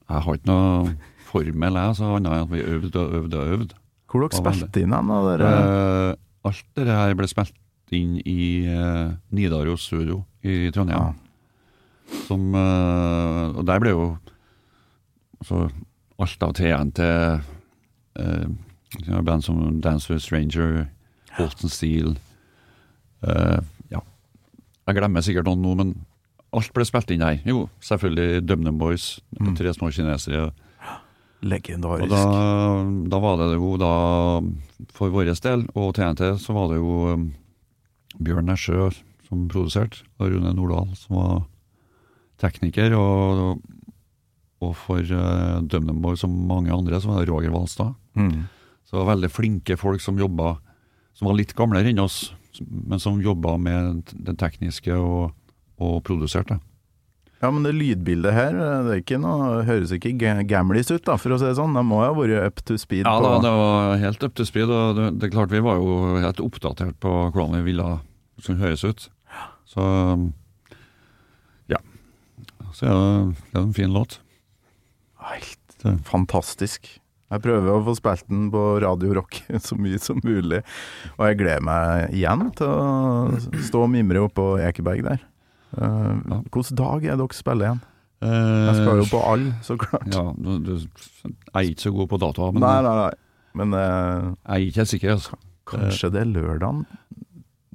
[0.09, 0.95] jeg har ikke noe
[1.29, 3.79] formel, jeg, så annet enn at vi øvde og øvde og øvde.
[4.09, 5.11] Hvor dere spilte inn hen?
[5.29, 5.49] dere?
[5.53, 6.11] Eh,
[6.49, 11.13] alt det her ble spilt inn i uh, Nidaros studio i Trondheim.
[12.25, 14.07] Som, uh, og der ble jo
[15.39, 15.69] altså,
[16.19, 16.99] alt av TNT,
[18.19, 18.47] uh,
[19.23, 20.87] band som Dance with Stranger,
[21.37, 22.15] Holton Steel
[23.21, 23.59] eh,
[23.93, 23.99] Ja,
[24.89, 25.91] jeg glemmer sikkert noen nå, men
[26.55, 27.37] alt ble spilt inn der.
[27.45, 29.53] Jo, selvfølgelig DumDum Boys, Mm.
[29.55, 30.49] Tre små kinesere.
[31.41, 32.03] Legendarisk.
[32.03, 32.23] Og da,
[33.13, 33.91] da var det jo da,
[34.91, 37.29] for vår del, og TNT, så var det jo um,
[38.19, 38.89] Bjørn Nesjø
[39.29, 41.37] som produserte, og Rune Nordahl som var
[42.41, 43.61] tekniker, og,
[44.59, 47.93] og for uh, DumDum som mange andre, så var det Roger Valstad.
[48.19, 48.47] Mm.
[48.83, 50.57] Så det var veldig flinke folk som jobba,
[51.15, 52.33] som var litt gamlere enn oss,
[52.65, 55.31] men som jobba med det tekniske og,
[55.79, 56.57] og produserte.
[57.39, 58.51] Ja, men det lydbildet her,
[58.83, 61.71] det er ikke noe, høres ikke ga- gamlis ut, da, for å si det sånn.
[61.77, 64.43] De må jo ha vært up to speed Ja, da, det var helt up to
[64.49, 67.87] speed, og det, det er klart vi var jo helt oppdatert på hvordan vi ville
[68.41, 69.07] skulle høres ut.
[69.69, 69.85] Så
[71.71, 71.79] ja.
[72.75, 74.19] Så det, det er en fin låt.
[75.27, 76.87] Helt fantastisk.
[77.29, 80.63] Jeg prøver å få spilt den på Radio Rock så mye som mulig,
[81.17, 85.25] og jeg gleder meg igjen til å stå og mimre oppå Ekeberg der.
[85.77, 86.39] Uh, Ja.
[86.49, 87.81] Hvilken dag er dere spiller igjen?
[88.19, 90.07] Jeg Jeg skal jo på all, så klart.
[90.09, 93.13] Eh, Ja, du, du, jeg er ikke så god på datoer, men Nei, nei, nei.
[93.59, 95.13] Men uh, jeg er ikke helt sikker.
[95.15, 95.37] Altså.
[95.69, 96.81] kanskje det er lørdagen?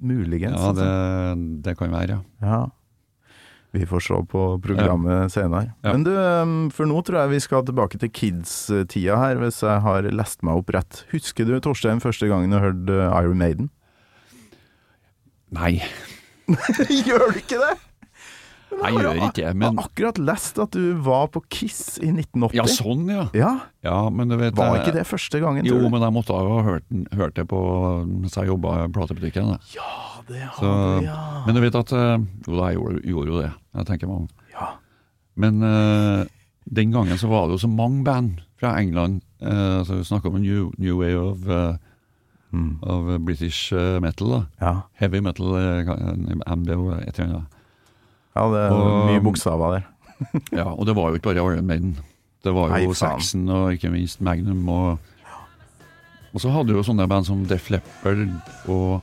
[0.05, 0.59] Muligens.
[0.59, 1.61] Ja, det, altså.
[1.65, 2.21] det kan være, ja.
[2.45, 2.59] Ja.
[3.75, 5.73] Vi får se på programmet senere.
[5.83, 5.93] Ja.
[5.97, 6.13] Men du,
[6.77, 10.61] for nå tror jeg vi skal tilbake til kids-tida her, hvis jeg har lest meg
[10.63, 11.03] opp rett.
[11.11, 13.73] Husker du, Torstein, første gangen du hørte Iron Maiden?
[15.55, 15.81] Nei,
[17.07, 17.75] Gjør du ikke det?
[18.83, 22.57] Jeg gjør ikke det, Jeg har akkurat lest at du var på Kiss i 1980.
[22.59, 23.25] Ja, sånn, ja.
[23.35, 23.53] Ja,
[23.85, 25.67] Ja, men du vet Var ikke det første gangen?
[25.69, 25.89] Jo, du?
[25.93, 27.61] men jeg måtte ha hørt, hørt det på
[28.07, 29.55] mens jeg jobba i platebutikken.
[29.75, 29.91] Ja,
[30.29, 31.19] det har Så, du, ja.
[31.47, 32.17] Men du vet at eh,
[32.49, 33.53] Jo da, jeg gjorde, gjorde jo det.
[33.75, 34.29] Jeg tenker meg om.
[34.55, 34.71] ja.
[35.37, 36.25] Men uh,
[36.71, 39.21] den gangen så var det jo så mange band fra England.
[39.43, 41.75] Uh, så Vi snakker om en new, new way of, uh,
[42.55, 42.79] Mm.
[42.87, 44.29] of British metal.
[44.31, 44.41] da.
[44.61, 44.73] ja.
[45.01, 47.54] Heavy metal, uh, MBO, et eller annet.
[48.35, 49.90] Ja, det er Og- mye bokstaver der.
[50.61, 51.97] Ja, og det var jo ikke bare Iron Maiden.
[52.44, 52.92] Det var jo.
[52.94, 54.68] Saxon og ikke minst Magnum.
[54.68, 54.99] Og,
[56.35, 58.27] og så hadde du jo sånne band som Def Leppard
[58.68, 59.03] og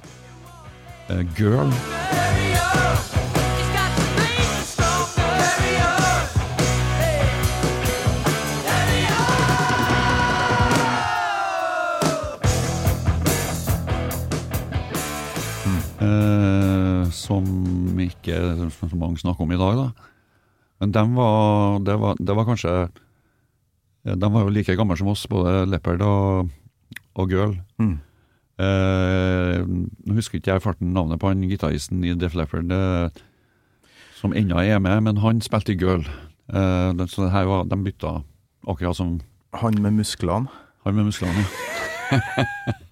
[1.10, 1.72] uh, Girl.
[18.12, 18.38] Ikke
[18.72, 20.10] så mange snakker om i dag, da.
[20.82, 22.72] Men de var, det, var, det var kanskje
[24.18, 26.50] De var jo like gamle som oss, både Leopard og,
[27.22, 27.54] og Girl.
[27.78, 28.00] Mm.
[28.62, 33.22] Eh, nå husker ikke jeg farten navnet på han gitaristen i Def Leppard eh,
[34.18, 36.04] som ennå er med, men han spilte i Girl.
[36.50, 38.24] Eh, det- så det her var, de bytta
[38.68, 39.20] akkurat som
[39.62, 40.48] Han med musklene.
[40.86, 41.46] han med musklene.
[42.12, 42.20] Ja,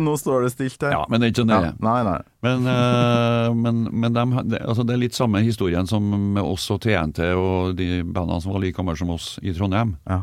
[0.00, 0.94] nå står det stilt her.
[0.96, 1.72] Ja, men det er ikke det Ja.
[1.84, 2.20] Nei, nei.
[2.46, 6.68] Men, uh, men, men dem, det, altså det er litt samme historien som med oss
[6.72, 9.96] og TNT og de bandene som var like gamle som oss i Trondheim.
[10.08, 10.22] Ja.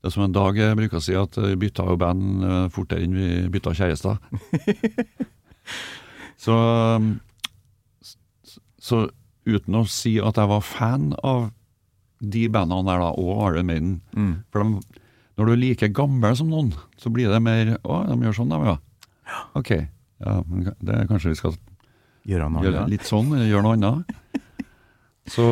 [0.00, 2.66] Det er som en dag jeg bruker å si at vi bytta jo band eh,
[2.72, 4.16] fortere enn vi bytta kjærester.
[6.44, 6.56] så,
[8.80, 9.00] så
[9.44, 11.50] uten å si at jeg var fan av
[12.20, 14.32] de bandene der da, og Iron Maiden Mm.
[14.52, 14.99] For de,
[15.40, 16.68] når du er like gammel som noen,
[17.00, 18.76] så blir det mer Å, de gjør sånn, de, ja.
[19.56, 19.70] Ok.
[20.20, 21.54] Ja, men det er kanskje vi skal
[22.28, 24.04] gjøre, noe gjøre litt sånn, eller gjøre noe annet.
[25.32, 25.46] Så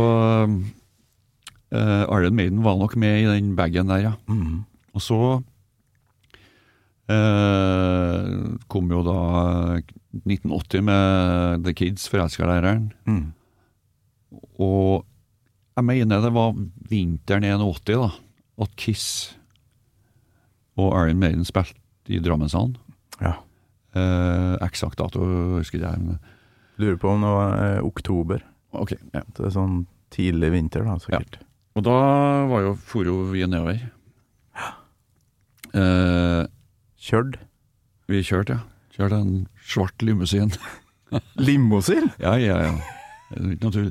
[1.73, 4.13] uh, Iron Maiden var nok med i den bagen der, ja.
[4.29, 4.67] Mm.
[4.93, 5.19] Og så
[7.09, 8.23] uh,
[8.69, 9.21] kom jo da
[10.25, 12.93] 1980 med The Kids, forelskerlæreren.
[13.07, 13.33] Mm.
[14.59, 15.07] Og
[15.79, 16.57] jeg mener det var
[16.91, 18.11] vinteren 81 da,
[18.67, 19.38] at Kiss
[20.79, 21.77] og Iron Maiden spilte
[22.09, 22.77] i Drammenshallen.
[23.21, 23.35] Ja.
[23.99, 25.25] Eh, eksakt dato
[25.59, 25.99] husker jeg.
[25.99, 26.35] ikke.
[26.79, 28.45] Lurer på om det var eh, oktober.
[28.73, 29.23] ok, ja.
[29.37, 29.79] Det er sånn
[30.15, 31.41] tidlig vinter, da, sikkert.
[31.77, 31.97] Og da
[32.51, 33.81] var jo, for jo vi nedover.
[35.77, 36.45] Eh,
[36.99, 37.37] Kjørt.
[38.09, 38.65] vi kjørte, ja.
[38.97, 40.51] Kjørte en svart limousin.
[41.47, 42.09] Limousin?
[42.19, 42.73] ja, ja, ja.
[43.29, 43.91] Det er ikke noe tull.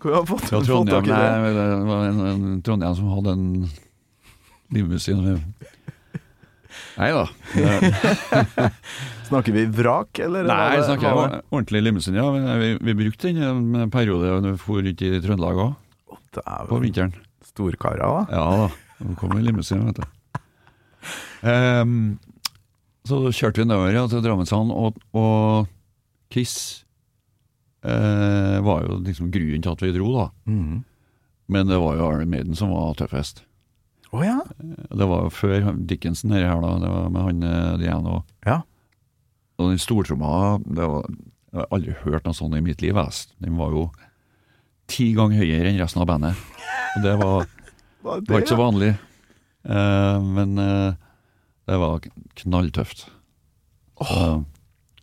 [0.00, 1.18] Hvor har du fått, fått i det?
[1.54, 3.48] det var en, en Trondheim som hadde en
[4.74, 5.24] limousin.
[7.00, 7.24] Nei da.
[9.30, 10.46] Snakker vi vrak, eller?
[10.46, 12.26] Nei, jeg snakker om ordentlig limousin, ja.
[12.34, 15.74] Men Vi, vi brukte den en periode da vi for ut i Trøndelag òg,
[16.70, 17.14] på vinteren.
[17.46, 18.24] storkarer, da.
[18.34, 18.68] Ja da,
[19.00, 20.06] det kom en limousin, vet du.
[21.40, 22.18] Um,
[23.08, 25.66] så kjørte vi nedover ja, til Drammenshallen, og, og
[26.30, 26.84] Kiss
[27.82, 30.26] eh, var jo liksom grunnen til at vi dro, da.
[30.50, 30.82] Mhm.
[31.50, 33.40] Men det var jo Arne Maiden som var tøffest.
[34.10, 34.38] Å ja.
[34.58, 38.22] Det var jo før Dickinson her, her da, det var med han eh, Diano.
[38.46, 38.60] Ja.
[39.60, 41.06] Og den stortromma, det var,
[41.52, 42.96] jeg har aldri hørt noe sånt i mitt liv.
[42.98, 43.28] Jeg.
[43.44, 43.84] Den var jo
[44.90, 46.42] ti ganger høyere enn resten av bandet.
[46.96, 47.46] Og det var,
[48.06, 48.90] Var det var ikke så vanlig.
[49.68, 50.98] Eh, men eh,
[51.70, 52.06] det var
[52.40, 53.06] knalltøft.
[54.00, 54.20] Så,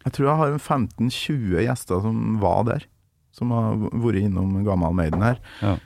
[0.04, 2.88] Jeg tror jeg har 15-20 gjester som var der.
[3.38, 5.40] Som har vært innom Gammal Maiden her.
[5.62, 5.78] ja.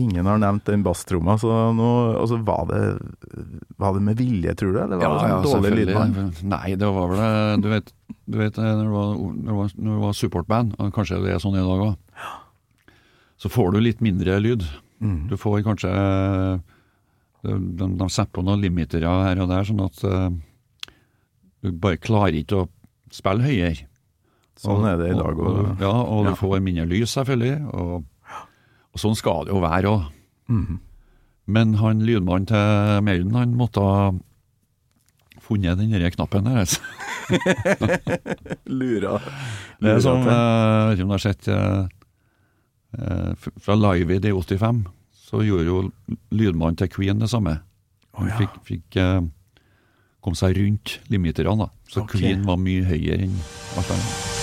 [0.00, 2.78] Ingen har nevnt den basstromma, så nå altså, var, det,
[3.76, 4.78] var det med vilje, tror du?
[4.86, 6.38] Eller var det sånn dårlig lyd?
[6.48, 7.92] Nei, det var vel det Du vet,
[8.24, 11.58] du vet eh, når, det var, når, det var, supportband, og kanskje det er sånn
[11.60, 12.22] i dag òg,
[13.42, 14.64] så får du litt mindre lyd.
[15.04, 15.26] Mm.
[15.28, 15.90] Du får kanskje
[17.42, 20.28] De, de, de setter på noen limitere her og der, sånn at uh,
[21.62, 22.68] du bare klarer ikke å
[23.12, 23.88] spille høyere.
[24.62, 25.80] Sånn er det i dag òg.
[25.82, 26.36] Ja, og du Ja.
[26.38, 27.56] får mindre lys, selvfølgelig.
[27.74, 28.04] Og,
[28.92, 30.10] og sånn skal det jo være òg.
[30.52, 30.80] Mm.
[31.52, 34.12] Men han lydmannen til Maiden, han måtte ha
[35.42, 36.62] funnet den knappen der.
[36.62, 36.80] Altså.
[38.78, 39.18] Lura.
[39.82, 41.80] Det er sånn, eh, jeg vet ikke om du har sett eh,
[42.98, 44.84] eh, Fra Live i i 85,
[45.28, 45.80] så gjorde jo
[46.30, 47.58] lydmannen til Queen det samme.
[48.18, 48.38] Han ja.
[48.42, 49.00] fikk, fikk
[50.22, 51.72] kom seg rundt limiterne, da.
[51.88, 52.20] Så okay.
[52.20, 53.36] Queen var mye høyere enn
[53.80, 54.41] alt annet.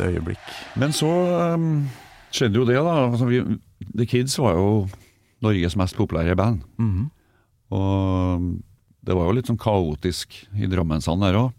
[0.00, 0.50] Et øyeblikk.
[0.80, 1.10] Men så
[1.54, 1.84] um,
[2.32, 2.96] skjedde jo det, da.
[3.06, 3.42] Altså, vi,
[3.94, 4.88] The Kids var jo
[5.44, 6.64] Norges mest populære band.
[6.78, 7.08] Mhm.
[7.70, 8.50] Og um,
[9.06, 11.54] det var jo litt sånn kaotisk i Drammensand der òg.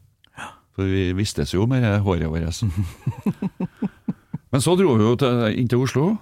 [0.75, 2.61] For vi vistes jo med håret vårt.
[4.51, 6.13] Men så dro vi jo til, inn til Oslo,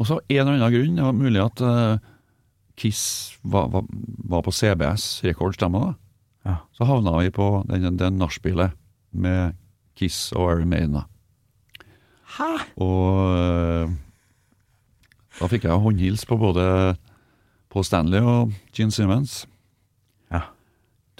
[0.00, 2.10] og så av en eller annen grunn, det var mulig at uh,
[2.78, 3.02] Kiss
[3.42, 3.84] var, var,
[4.30, 5.92] var på CBS Records, da.
[6.48, 6.56] Ja.
[6.72, 8.72] Så havna vi på den, den nachspielet
[9.10, 9.58] med
[9.98, 11.02] Kiss og Iron Maiden.
[12.40, 12.48] Hæ?
[12.80, 13.90] Og eh,
[15.40, 16.64] da fikk jeg håndhils på både
[17.70, 19.42] på Stanley og Gene Simmons.
[20.32, 20.46] Ja.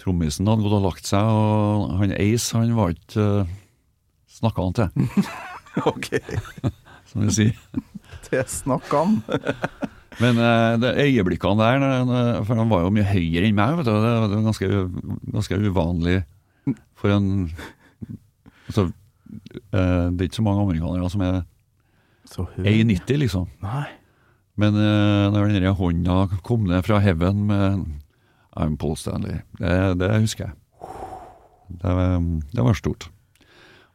[0.01, 3.51] Trommisen hadde gått og lagt seg, og han Ace han var ikke uh,
[4.31, 5.25] snakka han til,
[5.91, 6.09] ok,
[7.11, 7.83] som vi sier.
[8.29, 9.19] det snakka han.
[10.21, 13.93] Men eh, det øyeblikkene der, for han var jo mye høyere enn meg, vet du,
[13.93, 14.71] det var ganske,
[15.37, 16.17] ganske uvanlig
[16.99, 17.29] for en
[18.67, 18.89] altså,
[19.31, 21.41] eh, Det er ikke så mange amerikanere som er
[22.29, 22.65] Så høy.
[22.65, 23.47] 1,90, liksom.
[23.63, 23.87] Nei.
[24.59, 27.85] Men uh, når den hånda kom ned fra heaven med
[28.59, 30.55] I'm Paul Stanley, det, det husker jeg.
[31.81, 31.93] Det,
[32.51, 33.07] det var stort.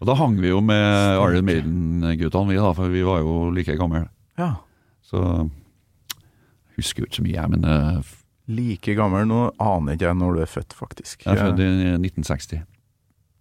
[0.00, 3.76] Og da hang vi jo med Iron Maiden-guttene, vi da, for vi var jo like
[3.78, 4.06] gamle.
[4.40, 4.54] Ja.
[5.04, 5.20] Så
[6.76, 8.14] husker jo ikke så mye, jeg, men uh,
[8.46, 9.24] Like gammel.
[9.26, 11.24] Nå aner ikke jeg når du er født, faktisk.
[11.24, 12.60] jeg er født i 1960.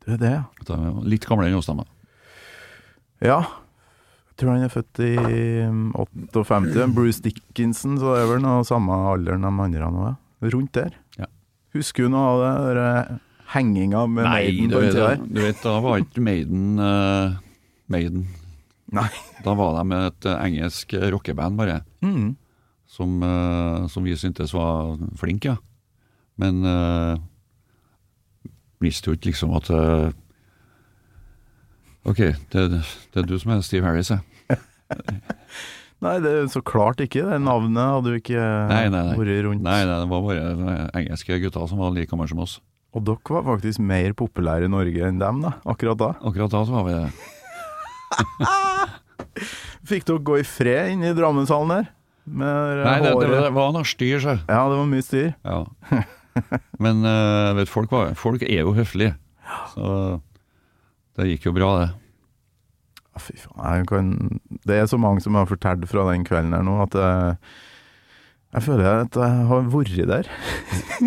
[0.05, 0.43] Du er det, ja.
[0.67, 1.85] Så er litt gamlere enn oss, da.
[3.25, 3.39] Ja.
[4.35, 5.13] Jeg tror han er født i
[5.65, 6.85] um, 58.
[6.93, 10.15] Bruce Dickinson, så det er vel noe samme alderen de andre nå, ja.
[10.53, 10.93] Rundt der.
[11.17, 11.29] Ja.
[11.73, 12.53] Husker du noe av det?
[12.67, 13.21] Der, eh,
[13.55, 15.21] henginga med Maiden du på den tida der?
[15.25, 17.37] du vet, da var ikke Maiden uh,
[17.91, 18.27] Maiden.
[18.95, 19.07] Nei.
[19.45, 21.79] Da var de et eh, engelsk rockeband, bare.
[22.05, 22.35] Mm.
[22.85, 25.55] som, uh, som vi syntes var flink, ja.
[26.37, 27.15] Men uh,
[28.83, 30.11] visste jo ikke liksom at uh,
[32.05, 32.19] Ok,
[32.53, 34.19] det, det er du som er Steve Harris, ja.
[36.05, 37.23] Nei, det er så klart ikke.
[37.25, 38.83] Det navnet hadde jo ikke nei.
[38.91, 39.63] vært rundt.
[39.65, 42.59] Nei, nei, det var bare engelske gutter som var like gamle som oss.
[42.95, 46.11] Og dere var faktisk mer populære i Norge enn dem, da, akkurat da.
[46.21, 47.09] Akkurat da så var vi det.
[49.89, 51.89] Fikk dere gå i fred inne i Drammenshallen der?
[52.25, 54.37] Med Nei, det, det, det var noe styr, så.
[54.47, 55.33] Ja, det var mye styr.
[55.41, 55.59] Ja.
[56.83, 59.15] Men uh, vet, folk, var, folk er jo høflige.
[59.73, 59.91] Så
[61.15, 61.91] det gikk jo bra, det.
[63.21, 63.85] Fy faen.
[63.87, 64.11] Kan,
[64.67, 67.37] det er så mange som har fortalt fra den kvelden her nå, at jeg,
[68.57, 70.31] jeg føler at jeg har vært der.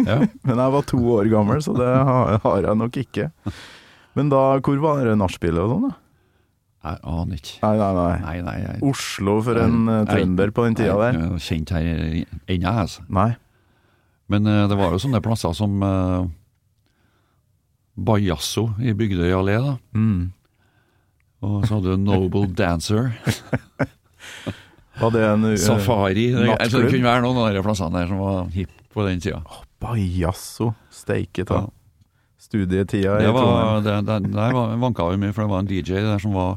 [0.07, 0.19] Ja.
[0.49, 3.31] Men jeg var to år gammel, så det har, har jeg nok ikke.
[4.17, 5.97] Men da, hvor var det nachspielet og sånn, da?
[6.89, 7.57] Jeg aner ikke.
[7.65, 8.17] Nei, nei, nei.
[8.23, 8.57] Nei, nei.
[8.63, 11.19] Jeg, Oslo for en eh, trønder på den tida der.
[11.19, 11.89] Jeg er kjent her
[12.55, 13.05] ennå, altså.
[13.13, 13.33] Nei.
[14.29, 16.27] Men eh, det var jo sånne plasser som uh,
[17.97, 19.77] Bajasso i Bygdøy allé, da.
[19.97, 20.29] Mm.
[21.49, 23.15] Og så hadde du Noble Dancer,
[24.99, 28.21] Var det en uh, Safari tror det kunne være noen av de plassene der som
[28.21, 29.41] var hipp på den tida.
[29.79, 30.73] Bajasso.
[30.91, 31.65] Steike ta.
[31.65, 31.75] Ja.
[32.39, 36.23] Studietida Det var, det, det, der vanka vi mye, for det var en DJ der
[36.23, 36.57] som var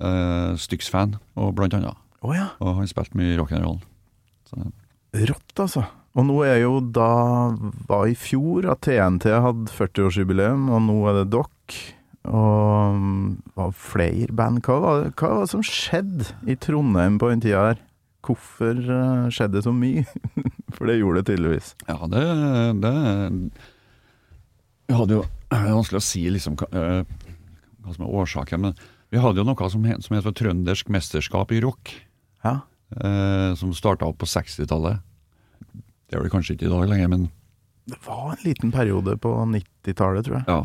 [0.00, 1.96] uh, Styx-fan, og blant annet.
[2.20, 2.50] Oh, ja.
[2.60, 3.80] Og han spilte mye rock'n'roll.
[4.50, 5.86] Rått, altså.
[6.18, 7.08] Og nå er jo da
[7.86, 11.80] Var i fjor at TNT hadde 40-årsjubileum, og nå er det dere.
[12.30, 14.58] Og mm, var flere band.
[14.66, 17.80] Hva var, det, hva var det som skjedde i Trondheim på den tida her?
[18.26, 20.02] Hvorfor eh, skjedde det så mye?
[20.76, 21.70] For det gjorde det tydeligvis.
[21.88, 22.24] Ja, det,
[22.82, 22.92] det
[24.90, 27.38] Vi hadde jo Det er vanskelig å si liksom hva, eh,
[27.82, 28.76] hva som er årsaken, men
[29.10, 31.90] vi hadde jo noe som het, som het for Trøndersk mesterskap i rock,
[32.46, 32.52] Ja.
[32.94, 35.00] eh, som starta opp på 60-tallet.
[36.10, 37.28] Det er vel kanskje ikke i dag lenger, men
[37.90, 40.44] Det var en liten periode på 90-tallet, tror jeg.
[40.50, 40.60] ja.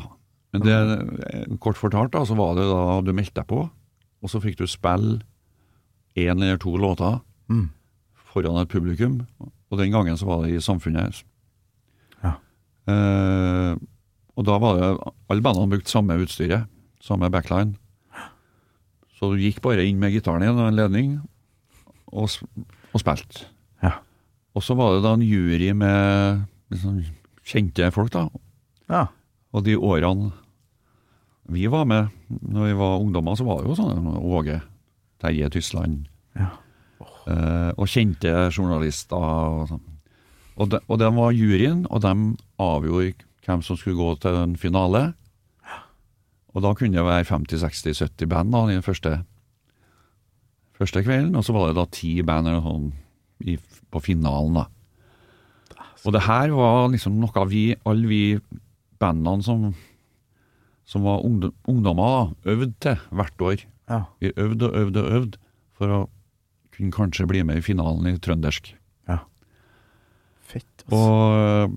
[0.56, 3.66] Men det, kort fortalt da, så var det da du meldte deg på,
[4.24, 5.18] og så fikk du spille
[6.16, 7.22] én eller to låter
[7.52, 7.70] Mm.
[8.32, 9.20] foran et publikum,
[9.70, 11.24] og den gangen så var det i Samfunnet.
[12.24, 12.32] Ja.
[12.88, 13.76] Eh,
[14.36, 14.88] og da var det
[15.30, 16.66] Alle bandene brukte samme utstyret,
[17.02, 17.76] samme backline.
[19.20, 21.14] Så du gikk bare inn med gitaren i og en ledning,
[22.12, 22.30] og,
[22.94, 23.46] og spilte.
[24.56, 27.02] Og så var det da en jury med liksom,
[27.46, 28.28] kjente folk, da.
[28.92, 29.06] Ja.
[29.56, 30.32] Og de årene
[31.54, 32.08] vi var med,
[32.42, 34.62] når vi var ungdommer, så var det jo sånn Åge,
[35.22, 36.48] Terje Tysland, Ja.
[37.28, 39.16] eh, og kjente journalister.
[39.20, 39.84] Og, sånn.
[40.58, 42.14] og, de, og de var juryen, og de
[42.58, 45.04] avgjorde hvem som skulle gå til en finale.
[46.56, 49.20] Og da kunne det være 50-60-70 band da, i den første,
[50.80, 52.90] første kvelden, og så var det da ti band eller sånn
[53.46, 53.58] i,
[53.96, 54.60] på finalen.
[54.60, 54.68] da.
[56.06, 58.24] Og det her var liksom noe vi, alle vi
[59.02, 59.70] bandene som
[60.86, 63.62] som var ungdom, ungdommer, da, øvde til hvert år.
[63.90, 64.04] Ja.
[64.22, 65.40] Vi øvde og øvde og øvde
[65.74, 66.02] for å
[66.76, 68.76] kunne kanskje bli med i finalen i trøndersk.
[70.46, 70.86] Fett.
[70.86, 71.00] Altså.
[71.00, 71.76] Og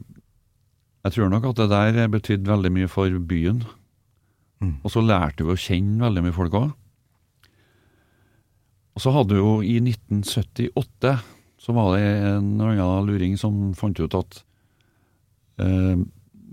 [1.07, 3.63] jeg tror nok at det der betydde veldig mye for byen.
[4.61, 4.77] Mm.
[4.83, 6.69] Og så lærte vi å kjenne veldig mye folk òg.
[8.99, 11.15] Og så hadde vi jo i 1978
[11.59, 14.41] så var det en annen luring som fant ut at
[15.63, 15.99] eh,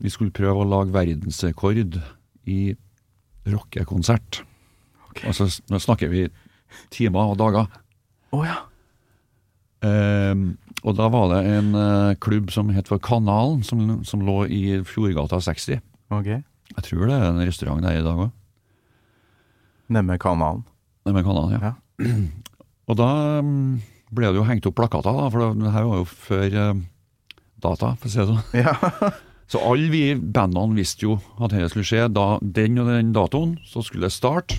[0.02, 2.00] vi skulle prøve å lage verdensrekord
[2.52, 2.60] i
[3.46, 4.42] rockekonsert.
[5.12, 5.30] Okay.
[5.30, 6.26] Altså, nå snakker vi
[6.94, 7.70] timer og dager.
[8.36, 8.58] Å ja.
[9.86, 10.34] Eh,
[10.86, 14.64] og da var det en eh, klubb som het for Kanalen, som, som lå i
[14.86, 15.82] Fjordgata 60.
[16.14, 16.42] Okay.
[16.76, 18.34] Jeg tror det er en restaurant der i dag òg.
[19.96, 20.64] Nemme kanalen.
[21.06, 21.76] Nemme Kanalen, ja.
[22.90, 23.10] Og da
[23.46, 23.76] mm,
[24.16, 26.82] ble det jo hengt opp plakater, da, for det, her var jo før eh,
[27.66, 28.44] data, for å si det sånn.
[28.64, 28.76] Ja.
[29.52, 32.08] Så alle vi bandene visste jo at dette skulle skje.
[32.10, 34.56] Da, den og den datoen, så skulle det starte.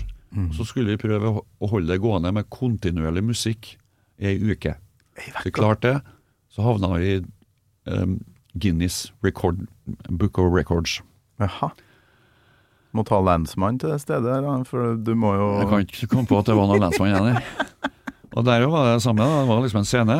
[0.55, 3.73] Så skulle vi prøve å- holde det gående med kontinuerlig musikk
[4.21, 4.77] i ei uke.
[5.43, 6.13] Så klarte det,
[6.55, 7.19] så havna vi i
[7.91, 8.15] um,
[8.55, 9.65] Guinness record,
[10.07, 11.01] Book of Records.
[11.43, 11.71] Jaha.
[12.95, 16.29] Må ta lensmann til det stedet, her, for du må jo Jeg kan ikke komme
[16.31, 17.43] på at det var noen lensmann igjen.
[18.37, 19.25] Og der var det samme.
[19.25, 20.19] Det var liksom en scene.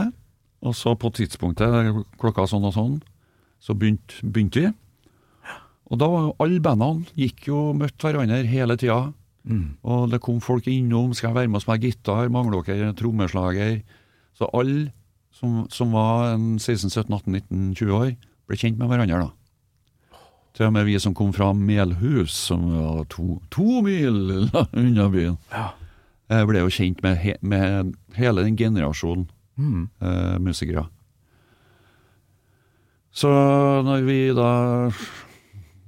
[0.66, 2.96] Og så på tidspunktet klokka sånn og sånn,
[3.62, 4.72] så begynte, begynte vi.
[5.88, 9.12] Og da var jo alle bandene gikk jo møtte hverandre hele tida.
[9.48, 9.78] Mm.
[9.88, 11.14] Og det kom folk innom.
[11.16, 12.32] Skal jeg være med og spille gitar?
[12.34, 13.80] Mangler dere trommeslager?
[14.38, 14.90] Så alle
[15.38, 18.14] som, som var en 16-17-18-19-20 år,
[18.50, 19.34] ble kjent med hverandre da.
[20.58, 25.38] Til og med vi som kom fra Melhus, som var to, to mil unna byen,
[25.54, 25.70] Ja.
[26.30, 29.88] Eh, ble jo kjent med, he, med hele den generasjonen Mm.
[30.02, 30.84] eh, musikere.
[33.12, 33.30] Så
[33.86, 34.50] når vi da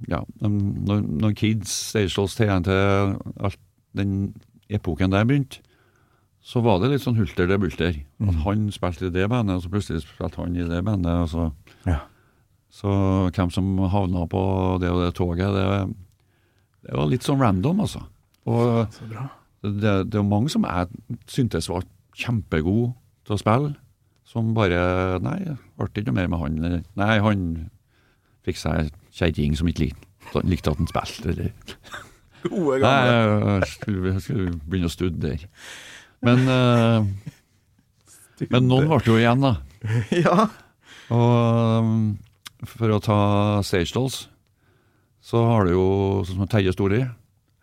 [0.08, 2.68] Ja, når, når Kids, Stageholds, TNT,
[3.44, 3.58] alt
[3.94, 4.34] den
[4.72, 5.60] epoken der begynte,
[6.40, 7.98] så var det litt sånn hulter det bulter.
[8.24, 11.12] At han spilte i det bandet, og så plutselig spilte han i det bandet.
[11.26, 11.50] Og så,
[11.86, 11.98] Ja.
[12.72, 12.88] så
[13.36, 15.94] hvem som havna på det og det toget, det,
[16.88, 18.00] det var litt sånn random, altså.
[18.46, 19.28] Og Så bra.
[19.62, 21.84] Det, det er mange som jeg syntes var
[22.16, 22.92] kjempegod
[23.26, 23.74] til å spille,
[24.30, 25.38] som bare Nei,
[25.78, 26.60] ble ikke noe mer med han.
[26.60, 27.42] Eller, nei, han
[28.46, 31.52] fikk seg kjerring som ikke likte, likte at han spilte, eller
[32.40, 35.50] Gode Nei, jeg skulle, jeg skulle begynne å studere.
[36.24, 39.56] Men, uh, men noen ble jo igjen, da.
[40.24, 40.48] Ja.
[41.10, 41.94] Og um,
[42.68, 43.18] for å ta
[43.66, 44.22] Stage Dolls,
[45.24, 45.86] så har du jo
[46.24, 47.02] sånn som Terje Storli.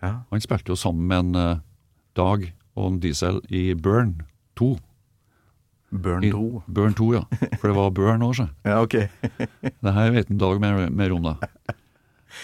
[0.04, 0.14] ja.
[0.30, 1.64] Han spilte jo sammen med en eh,
[2.18, 4.16] Dag og Diesel i Burn
[4.60, 4.72] 2.
[6.04, 6.64] Burn I, 2.
[6.68, 7.24] Burn 2, ja.
[7.62, 8.48] For det var Burn òg, sjø.
[8.68, 8.96] Ja, ok.
[9.86, 11.38] Det her vet en Dag mer, mer om, da.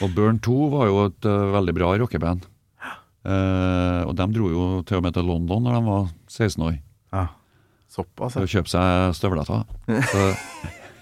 [0.01, 2.47] Og Burn 2 var jo et uh, veldig bra rockeband.
[3.23, 6.79] Uh, og de dro jo til og med til London når de var 16 år,
[7.13, 7.27] Ja.
[7.93, 8.47] Såpass, for ja.
[8.49, 9.67] å kjøpe seg støvletter.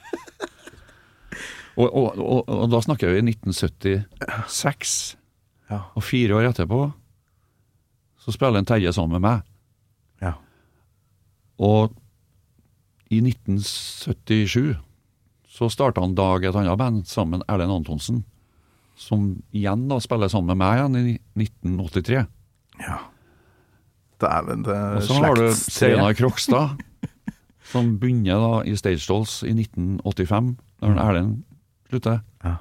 [1.80, 4.96] Og, og, og, og da snakker vi 1976,
[5.72, 5.78] Ja.
[5.96, 6.82] og fire år etterpå
[8.22, 9.42] så spiller en Terje sammen med meg.
[10.22, 10.36] Ja.
[11.62, 11.96] Og
[13.12, 14.78] i 1977
[15.52, 18.22] så starta han Dag et annet band sammen med Erlend Antonsen,
[18.96, 21.18] som igjen da spiller sammen med meg igjen i
[21.48, 22.22] 1983.
[22.86, 23.00] ja.
[24.22, 25.48] Dæven, det Og er så har du.
[25.58, 26.76] Steinar Krokstad,
[27.72, 30.52] som begynner da i Stage Dolls i 1985,
[30.84, 31.40] når Erlend
[31.90, 32.20] slutter.
[32.46, 32.60] Ja.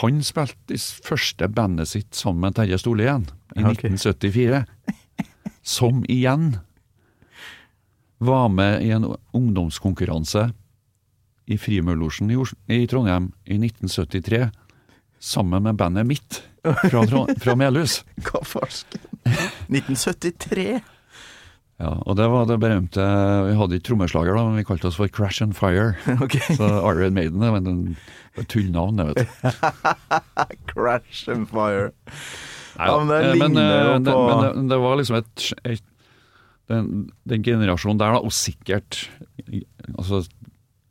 [0.00, 3.26] Han spilte i første bandet sitt sammen med Terje Stole igjen,
[3.56, 3.92] i okay.
[3.92, 4.62] 1974.
[5.62, 6.56] Som igjen
[8.22, 10.48] var med i en ungdomskonkurranse
[11.46, 14.48] i Frimurlosjen i, Trondheim i 1973,
[15.18, 17.04] sammen med bandet mitt fra,
[17.42, 18.00] fra Melhus.
[18.26, 19.02] Hva farsken?
[19.68, 20.80] 1973?
[21.80, 23.02] Ja, og det var det berømte
[23.48, 25.94] Vi hadde ikke trommeslager, da, men vi kalte oss for Crash and Fire.
[26.22, 26.54] Okay.
[26.56, 27.96] Så Iron Maiden det en-
[28.38, 29.24] et tullnavn, det, vet du.
[30.72, 31.90] Crash and fire.
[32.78, 35.16] Nei, Ja, men det eh, ligner eh, jo det, på- men det, det var liksom
[35.18, 35.82] et, et
[36.70, 36.86] den,
[37.28, 39.02] den generasjonen der, da, og sikkert
[39.98, 40.22] altså,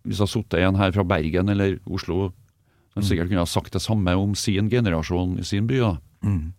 [0.04, 3.46] Hvis jeg hadde sittet en her fra Bergen eller Oslo, så hadde jeg sikkert kunne
[3.46, 5.80] ha sagt det samme om sin generasjon i sin by.
[5.82, 5.94] da.
[6.28, 6.52] Mm.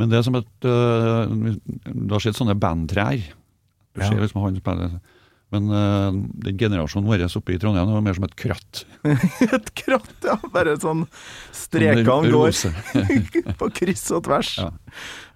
[0.00, 1.54] Men det er som et øh,
[1.92, 3.20] Du har sett sånne bandtrær.
[3.94, 5.00] Du ser liksom han spiller
[5.50, 6.12] Men uh,
[6.46, 8.84] den generasjonen vår oppe i Trondheim det var mer som et kratt.
[9.56, 10.36] Et kratt, ja.
[10.54, 11.00] Bare sånn
[11.50, 12.54] strekene han går
[13.58, 14.52] på kryss og tvers.
[14.62, 14.68] Ja.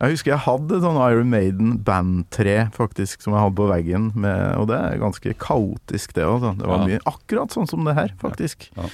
[0.04, 4.54] Jeg husker jeg hadde sånn Iron Maiden bandtre faktisk som jeg hadde på veggen, med,
[4.60, 6.46] og det er ganske kaotisk det òg.
[6.62, 6.86] Det var Ja.
[6.92, 8.68] mye akkurat sånn som det her, faktisk.
[8.78, 8.86] Ja.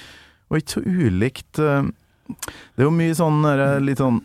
[0.48, 1.58] Og ikke så ulikt.
[1.60, 1.82] eh,
[2.32, 3.44] Det er jo mye sånn
[3.84, 4.22] litt sånn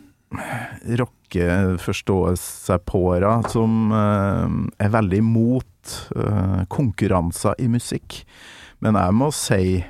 [1.26, 4.48] rockeforståelsepåere som eh,
[4.84, 8.26] er veldig imot eh, konkurranser i musikk.
[8.80, 9.84] Men jeg må si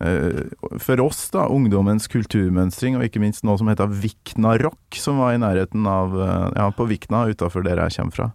[0.00, 0.40] eh,
[0.78, 5.34] for oss, da, ungdommens kulturmønstring, og ikke minst noe som heter Vikna Rock, som var
[5.34, 6.12] i nærheten av
[6.56, 8.30] Ja, på Vikna, utafor der jeg kommer fra.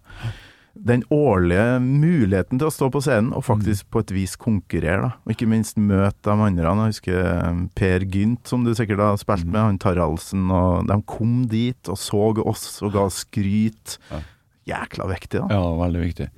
[0.78, 5.10] Den årlige muligheten til å stå på scenen og faktisk på et vis konkurrere, da.
[5.26, 6.70] Og ikke minst møte de andre.
[6.70, 10.98] Jeg husker eh, Per Gynt, som du sikkert har spilt med, han Taraldsen, og de
[11.10, 13.98] kom dit og så oss og ga skryt.
[14.68, 15.48] Jækla viktig, da.
[15.58, 16.28] Ja, veldig viktig.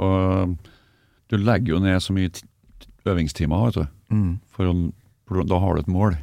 [0.00, 0.56] Og
[1.30, 2.30] du legger jo ned så mye
[3.08, 4.14] øvingstimer, vet du.
[4.14, 4.32] Mm.
[4.54, 4.70] For,
[5.28, 6.16] for da har du et mål.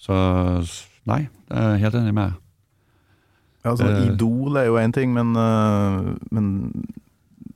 [0.00, 0.14] Så
[1.08, 2.40] nei, jeg er helt enig med deg.
[3.64, 4.08] Altså, Eh.
[4.12, 6.48] Idol er jo én ting, men, øh, men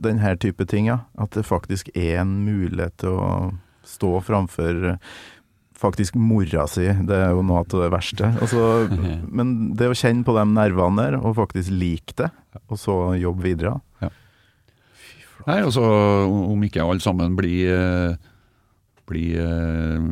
[0.00, 0.98] denne type ting, ja.
[1.18, 3.52] At det faktisk er en mulighet til å
[3.84, 4.96] stå framfor øh,
[5.78, 6.86] faktisk mora si.
[7.06, 8.32] Det er jo noe av det verste.
[8.40, 8.88] Altså,
[9.38, 12.30] men det å kjenne på de nervene der, og faktisk like det,
[12.68, 13.76] og så jobbe videre
[15.48, 18.16] Nei, altså, om ikke alle sammen blir, eh,
[19.08, 20.08] blir eh,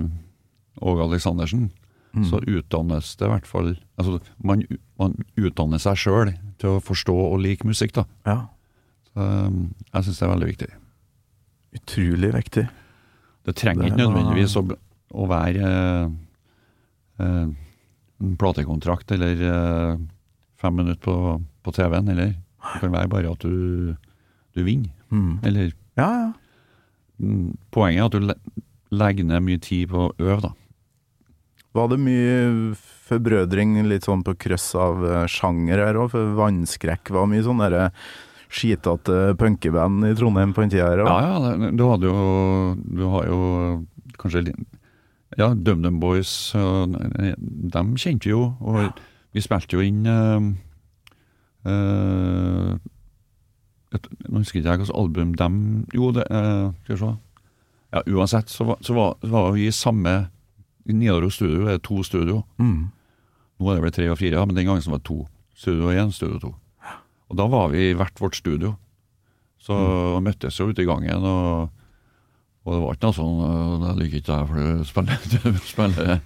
[0.81, 1.71] Åge Aleksandersen,
[2.17, 2.25] Mm.
[2.31, 4.63] så utdannes det i hvert fall Altså, man,
[5.01, 8.05] man utdanner seg sjøl til å forstå og like musikk, da.
[8.29, 8.39] Ja.
[9.09, 9.61] Så, eh,
[9.95, 10.69] jeg syns det er veldig viktig.
[11.81, 12.67] Utrolig viktig.
[13.47, 14.65] Det trenger Det ikke nødvendigvis å,
[15.17, 16.11] å være eh,
[17.25, 17.47] eh,
[18.27, 20.05] en platekontrakt eller eh,
[20.61, 21.17] fem minutter på,
[21.65, 23.95] på TV-en, eller det kan være bare at du,
[24.57, 24.93] du vinner.
[25.15, 25.39] Mm.
[25.47, 26.31] Eller Ja, ja.
[27.23, 30.53] mm, Poenget er at du legger ned mye tid på å øve, da.
[31.77, 32.37] Var det mye
[33.07, 36.13] forbrødring litt sånn på kryss av eh, sjanger her òg?
[36.15, 37.91] For Vannskrekk var mye sånn derre
[38.47, 41.11] skitete punkeband i Trondheim på den tida her òg.
[41.11, 42.25] Ja, ja, du hadde jo
[42.77, 43.41] Du har jo
[44.21, 44.47] kanskje
[45.37, 48.55] Ja, DumDum Boys, dem kjente vi jo.
[48.63, 48.95] Og
[49.37, 50.41] vi spilte jo inn uh,
[51.69, 52.77] uh,
[53.93, 55.59] et, Nå husker ikke jeg hvilket album dem
[55.95, 57.13] Jo, det eh, Skal vi se.
[57.95, 60.17] Ja, uansett så var, så var, så var vi i samme
[60.87, 62.45] Nidaros studio er to studio.
[62.63, 62.91] Mm.
[63.59, 65.27] Nå er det vel tre og fire, men den gangen var det to.
[65.57, 66.55] Studio én, studio to.
[67.31, 68.75] Og da var vi i hvert vårt studio.
[69.59, 70.23] Så Mm.
[70.23, 71.71] møttes jo ute i gangen, og,
[72.67, 75.59] og det var ikke noe sånn «Øh, 'Jeg liker ikke jeg, for du spiller, du
[75.65, 76.21] spiller,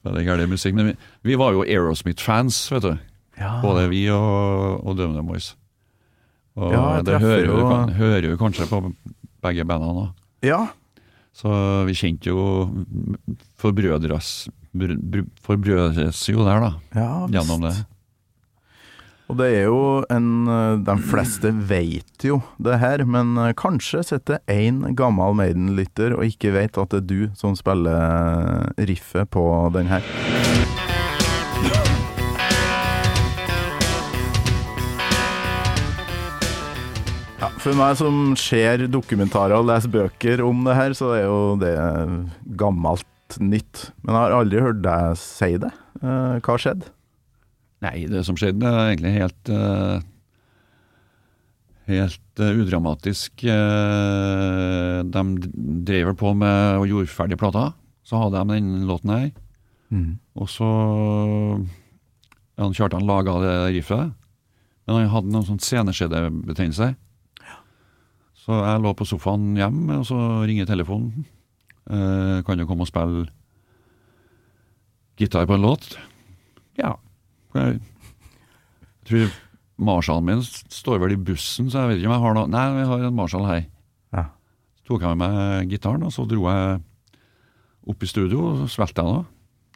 [0.00, 0.74] spiller gæren musikk'.
[0.74, 2.98] Men vi, vi var jo Aerosmith-fans, vet du.
[3.40, 3.60] Ja.
[3.62, 5.56] Både vi og, og DumDum Boys.
[6.56, 8.94] Og Ja, det hører, jo, kan- hører jo kanskje på
[9.42, 10.12] begge bandene òg.
[10.42, 10.66] ja.
[11.40, 11.50] Så
[11.88, 12.42] vi kjente jo
[13.60, 16.72] forbrødres br- br- Forbrødres jo der, da.
[17.00, 17.08] ja.
[17.32, 17.74] Gjennom det.
[19.30, 19.80] Og det er jo
[20.10, 26.16] en eh, De fleste vet jo det her, men eh, kanskje sitter én gammel Maiden-lytter
[26.18, 29.46] og ikke vet at det er du som spiller riffet på
[29.78, 30.02] den her.
[37.60, 41.74] For meg som ser dokumentarer og leser bøker om det her, så er jo det
[42.60, 43.90] gammelt nytt.
[44.00, 45.70] Men jeg har aldri hørt deg si det.
[46.00, 46.88] Eh, Hva skjedde?
[47.84, 50.08] Nei, det som skjedde er egentlig helt eh,
[51.90, 53.42] Helt uh, udramatisk.
[53.42, 55.22] Uh, de
[55.88, 57.64] drev vel på med og gjorde ferdig plata.
[58.06, 59.32] Så hadde de den låten her.
[60.38, 60.68] Og så
[62.60, 64.12] han Kjartan laga det riffet.
[64.86, 66.92] Men han hadde noen sånn seneskjedebetennelse.
[68.40, 70.16] Så jeg lå på sofaen hjemme, og så
[70.48, 71.26] ringer telefonen.
[71.90, 73.26] Eh, kan du komme og spille
[75.20, 75.98] gitar på en låt?
[76.80, 76.94] Ja.
[77.54, 77.80] Jeg
[79.04, 79.32] tror
[79.80, 82.64] Marshallen min står vel i bussen, så jeg vet ikke om jeg har noe Nei,
[82.78, 83.66] vi har en Marshall her.
[84.16, 84.24] Ja.
[84.80, 86.80] Så tok jeg med meg gitaren, og så dro jeg
[87.90, 89.20] opp i studio, og så spilte jeg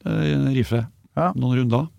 [0.04, 0.88] da riffet.
[1.16, 1.30] Ja.
[1.36, 1.90] Noen runder.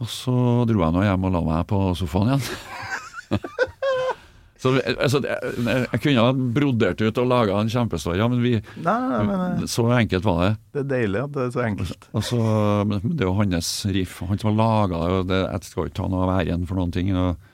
[0.00, 0.34] Og så
[0.68, 3.40] dro jeg nå hjem og la meg på sofaen igjen.
[4.60, 8.42] så eh, altså, jeg, jeg kunne ha brodert ut og laga en kjempestory, ja, men
[8.44, 10.50] vi, Nei, nei, men eh, så enkelt var det.
[10.74, 12.08] det er deilig at det er så enkelt.
[12.12, 12.40] Og så,
[12.90, 16.10] men det er jo hans riff, han som har laga det, jeg skal ikke ta
[16.12, 17.10] noe av æren for noen ting.
[17.16, 17.48] Og,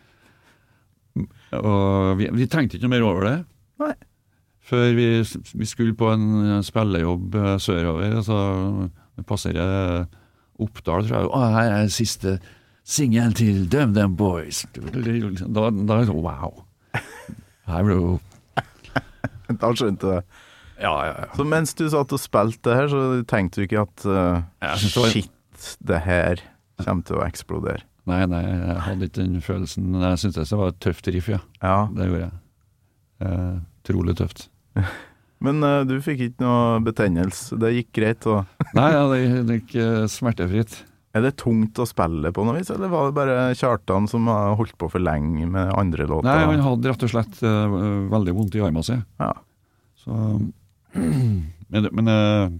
[1.63, 3.39] og vi, vi tenkte ikke noe mer over det.
[3.85, 3.95] Nei.
[4.67, 5.09] Før vi,
[5.63, 8.43] vi skulle på en spillejobb eh, sørover, og så
[9.31, 10.09] passerer
[10.59, 11.31] Oppdal, tror jeg.
[11.31, 12.39] Å, her er siste
[12.87, 14.65] singelen til DumDum Boys.
[14.75, 16.66] Da, da sånn wow.
[17.67, 18.13] Her ble jo
[19.63, 20.23] Da skjønte du det.
[20.83, 21.29] Ja, ja, ja.
[21.39, 24.83] Så mens du satt og spilte det her, så tenkte du ikke at uh, Jeg
[24.83, 26.43] det var- shit, det her
[26.85, 27.81] kommer til å eksplodere.
[28.07, 29.87] Nei, nei, jeg hadde ikke den følelsen.
[29.91, 31.41] Men jeg syntes det var et tøft riff, ja.
[31.63, 31.79] Ja.
[31.91, 32.35] Det gjorde jeg.
[33.27, 33.55] Eh,
[33.89, 34.45] Trolig tøft.
[35.47, 38.29] Men uh, du fikk ikke noe betennelse, det gikk greit?
[38.31, 38.45] Og
[38.77, 40.77] Nei, ja, det, det gikk uh, smertefritt.
[41.17, 44.55] Er det tungt å spille på noe vis, eller var det bare Kjartan som har
[44.59, 46.29] holdt på for lenge med andre låter?
[46.29, 47.77] Nei, han hadde rett og slett uh,
[48.13, 49.03] veldig vondt i armen sin.
[49.23, 49.33] Ja.
[50.03, 50.13] Så,
[51.73, 52.51] men men uh,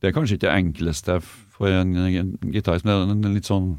[0.00, 3.48] det er kanskje ikke det enkleste for en, en gitarist, men det er en litt
[3.50, 3.72] sånn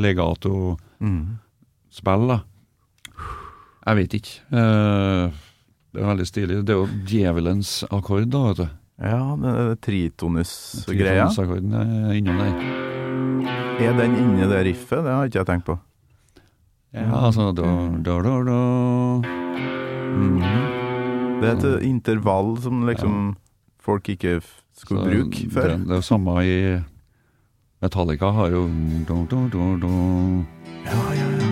[0.00, 2.28] legato-spill, Mm.
[2.28, 2.38] da.
[3.86, 4.34] Jeg vet ikke.
[4.52, 5.32] Uh,
[5.92, 6.60] det er veldig stilig.
[6.68, 8.68] Det er jo djevelens akkord, da, vet du.
[9.00, 11.28] Ja, det er tritonus-greia.
[11.30, 12.99] Tritonus-akkorden er innom der.
[13.80, 15.00] Er den inni det riffet?
[15.04, 15.78] Det har ikke jeg tenkt på.
[16.92, 17.68] Ja, altså da,
[18.04, 18.58] da, da, da.
[20.10, 20.42] Mm.
[21.40, 23.14] Det er et intervall som liksom
[23.80, 24.40] folk ikke
[24.76, 25.68] skulle Så bruke før.
[25.72, 26.56] Det, det er jo samme i
[27.80, 28.66] Metallica har jo
[29.08, 29.46] do, do,
[29.80, 29.94] do.
[30.84, 31.48] Ja, ja, ja.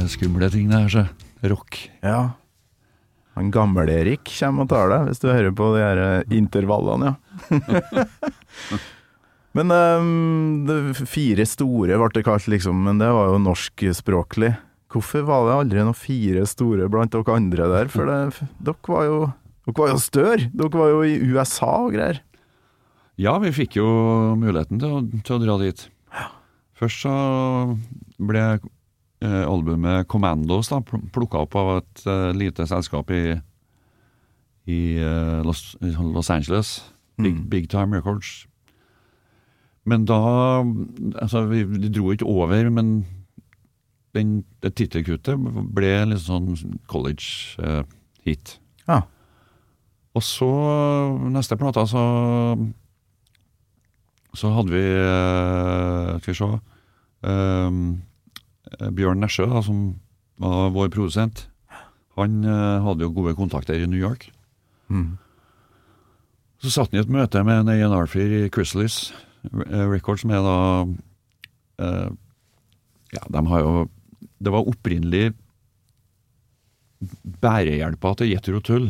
[0.00, 1.06] Er Skumle ting, det her, så.
[1.44, 1.90] Rock.
[2.02, 2.30] ja.
[3.36, 5.98] Han Gammel-Erik kommer og tar deg, hvis du hører på de her
[6.32, 8.76] intervallene, ja.
[9.56, 14.54] men um, fire store ble det kalt, liksom, men det var jo norskspråklig.
[14.92, 17.90] Hvorfor var det aldri noen fire store blant dere andre der?
[17.92, 19.18] For det, dere var jo
[19.66, 20.48] dere var jo større!
[20.54, 22.22] Dere var jo i USA og greier.
[23.18, 23.86] Ja, vi fikk jo
[24.38, 25.86] muligheten til å, til å dra dit.
[26.76, 27.12] Først så
[28.20, 28.66] ble eh,
[29.24, 33.22] albumet Commandos da, pl- plukka opp av et eh, lite selskap i,
[34.68, 36.76] i eh, Los, Los Angeles.
[37.16, 37.46] Big, Mm.
[37.48, 38.46] Big Time Records.
[39.88, 40.18] Men da
[41.22, 43.06] Altså, vi, vi dro ikke over, men
[44.16, 45.38] den, det tittelkuttet
[45.72, 46.50] ble litt sånn
[46.92, 48.58] college-hit.
[48.88, 49.00] Ja.
[50.16, 50.48] Og så,
[51.32, 52.02] neste plate, så
[54.36, 56.60] Så hadde vi eh, Skal vi se um,
[57.24, 57.80] eh,
[58.96, 59.84] Bjørn Nesjø, da, som
[60.42, 61.46] var vår produsent.
[62.16, 64.28] Han eh, hadde jo gode kontakter i New York.
[64.88, 65.16] Mm.
[66.62, 69.10] Så satt han i et møte med en A&R-fyr i Chrysalis
[69.50, 70.58] eh, Records, som er da
[71.84, 72.08] eh,
[73.14, 73.88] Ja, de har jo
[74.42, 75.34] Det var opprinnelig
[77.42, 78.88] bærehjelpa til Jethro Tull.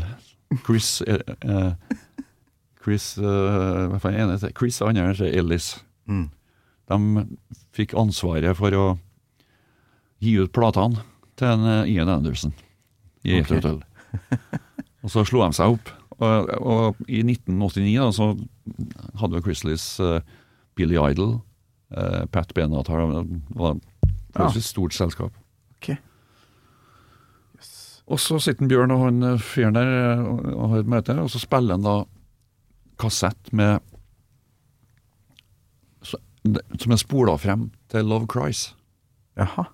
[0.67, 1.73] Chris eh, eh,
[2.83, 4.53] Chris eh, Hva faen er det?
[4.59, 5.73] Chris heter Ellis.
[6.07, 6.29] Mm.
[6.87, 7.27] De
[7.75, 8.87] fikk ansvaret for å
[10.23, 11.03] gi ut platene
[11.37, 12.55] til en eh, Ian Anderson
[13.27, 13.61] i okay.
[13.61, 13.81] Tull.
[15.05, 15.91] Og så slo de seg opp.
[16.17, 18.31] Og, og i 1989 da, så
[19.21, 20.21] hadde jo Chrisleys uh,
[20.79, 21.35] Billy Idol,
[21.93, 23.77] uh, Pat Benatar Det var
[24.47, 25.35] et stort selskap.
[25.77, 25.91] Ok.
[28.07, 31.17] Og så sitter Bjørn og han eh, fyren der eh, og og har et møte,
[31.19, 31.97] og så spiller han da
[33.03, 33.81] kassett med
[36.07, 36.23] så-
[36.79, 38.75] Som er spola frem til Love Cries,
[39.37, 39.67] Jaha.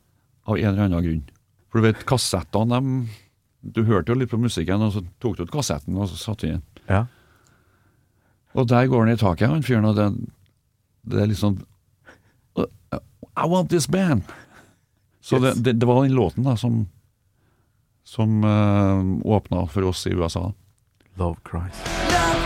[0.45, 1.25] Av en eller annen grunn.
[1.71, 2.81] For du vet, kassettene
[3.63, 6.47] Du hørte jo litt på musikken, og så tok du ut kassetten og så satte
[6.49, 6.63] du inn.
[6.89, 7.05] Ja.
[8.59, 10.09] Og der går han i taket, han fyren, og det,
[11.07, 11.61] det er liksom
[12.59, 14.23] I want this band!
[15.23, 15.55] Så Yes.
[15.55, 16.89] det, det, det var den låten da som
[18.05, 20.53] som uh, åpna for oss i USA.
[21.15, 21.87] Love Christ.
[21.87, 22.42] Love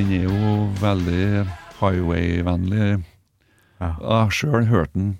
[0.00, 1.24] Den er jo veldig
[1.76, 3.02] highway-vennlig.
[3.80, 3.88] Ja.
[4.00, 5.10] Jeg sjøl hørt den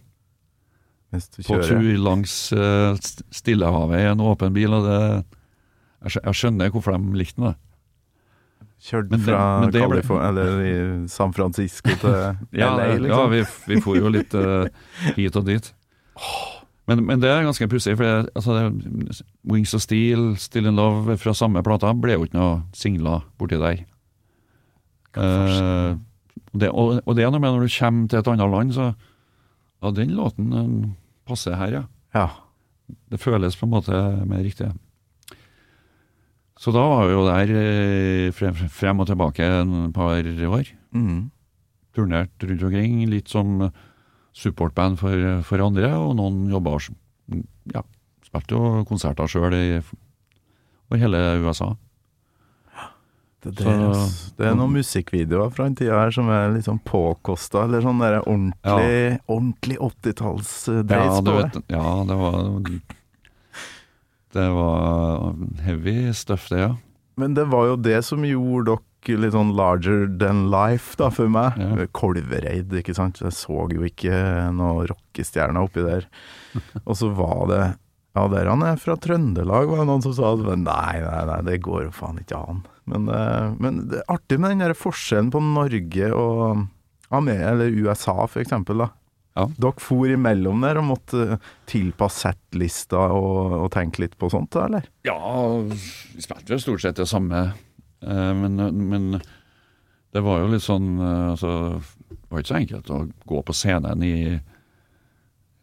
[1.45, 2.95] på tur langs uh,
[3.35, 5.01] Stillehavet i en åpen bil, og det
[6.01, 7.51] jeg skjønner hvorfor de likte den.
[7.51, 8.71] da.
[8.81, 12.17] Kjørt Men det- fra men det ble- eller i San Francisco til
[12.57, 13.31] Ja, LA, ja liksom.
[13.35, 14.65] vi, vi for jo litt uh,
[15.19, 15.69] hit og dit.
[16.89, 20.81] Men, men det er ganske pussig, for det, altså, det, Wings of Steel, Still in
[20.81, 23.85] Love fra samme plata ble jo ikke noe singler borti der.
[25.17, 25.97] Eh,
[26.61, 28.91] det, og, og det er noe med når du kommer til et annet land, så
[29.81, 30.73] Ja, den låten den
[31.27, 31.83] passer her, ja.
[32.15, 32.27] Ja.
[33.09, 33.97] Det føles på en måte
[34.29, 34.69] mer riktig.
[36.61, 41.31] Så da var vi jo der eh, frem, frem og tilbake en par år Mm.
[41.95, 43.71] turnert rundt omkring, litt som
[44.35, 46.77] supportband for, for andre, og noen jobba
[47.73, 47.83] Ja,
[48.27, 49.55] spilte jo konserter sjøl
[50.91, 51.77] over hele USA.
[53.41, 54.33] Det, Så- altså.
[54.37, 57.99] det er noen musikkvideoer fra den tida her som er litt sånn påkosta, eller sånn
[58.03, 61.63] der ordentlig, ordentlig 80-tallsdreis Ja, på det.
[61.73, 62.61] ja, det var
[64.33, 65.35] Det var
[65.65, 66.77] heavy stuff, det, ja.
[67.17, 68.79] Men det var jo det som gjorde
[69.09, 71.57] litt sånn larger than life da, for meg.
[71.59, 71.87] Ja.
[71.97, 73.19] Kolvereid, ikke sant.
[73.25, 74.13] Jeg så jo ikke
[74.55, 76.07] noen rockestjerner oppi der.
[76.87, 77.63] Og så var det
[78.17, 80.33] Ja, der han er fra Trøndelag, var det noen som sa.
[80.37, 82.63] Men nei, nei, nei, det går jo faen ikke an.
[82.91, 86.67] Men, eh, men det er artig med den der forskjellen på Norge og
[87.11, 88.91] Amerika, eller USA, da.
[89.39, 89.47] Ja.
[89.63, 91.39] Dere for imellom der og måtte
[91.71, 94.89] tilpasse settlista og, og tenke litt på sånt, eller?
[95.07, 95.19] Ja,
[95.63, 97.45] vi spilte jo stort sett det samme,
[98.03, 98.59] eh, men,
[98.91, 99.07] men
[100.11, 101.53] det var jo litt sånn eh, altså,
[102.11, 104.43] Det var ikke så enkelt å gå på scenen i eh,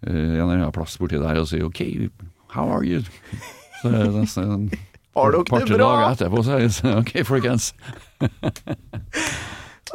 [0.08, 1.84] en eller annen plass borti der og si OK,
[2.56, 3.04] how are you?
[3.82, 4.70] Så er det nesten en
[5.18, 5.78] Har dere det bra?
[5.84, 7.72] dager etterpå så er det OK, folkens.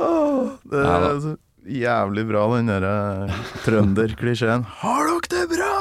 [0.03, 1.33] Åh, det er så
[1.69, 2.95] jævlig bra, den derre
[3.65, 4.65] trønderklisjeen.
[4.83, 5.73] Har dere det bra?!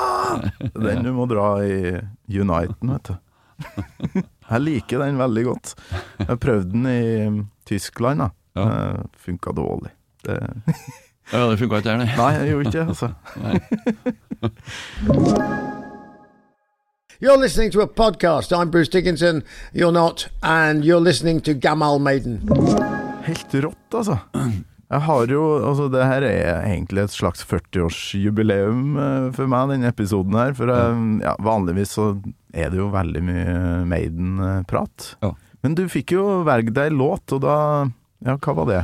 [0.86, 1.98] Den du må dra i
[2.32, 3.16] Uniten, vet du.
[4.52, 5.74] Jeg liker den veldig godt.
[6.22, 7.02] Jeg prøvde den i
[7.70, 8.30] Tyskland, da.
[8.58, 8.64] Ja.
[8.68, 9.04] Ja.
[9.26, 9.92] Funka dårlig.
[10.26, 10.38] Det,
[11.32, 12.10] Ja, det funka ikke der, nei.
[12.18, 13.08] nei, jeg gjorde ikke det, altså.
[17.22, 18.52] You're listening to a podcast.
[18.52, 19.44] I'm Bruce Dickinson.
[19.74, 20.28] You're not.
[20.42, 22.40] And you're listening to Gamal Maiden.
[23.24, 24.18] Helt rått, altså.
[24.90, 29.92] Jeg har jo Altså, det her er egentlig et slags 40-årsjubileum eh, for meg, denne
[29.94, 30.56] episoden her.
[30.58, 32.08] For ja, vanligvis så
[32.58, 33.56] er det jo veldig mye
[33.94, 35.12] Maiden-prat.
[35.22, 35.36] Ja.
[35.62, 37.58] Men du fikk jo velge deg låt, og da
[38.26, 38.82] Ja, hva var det?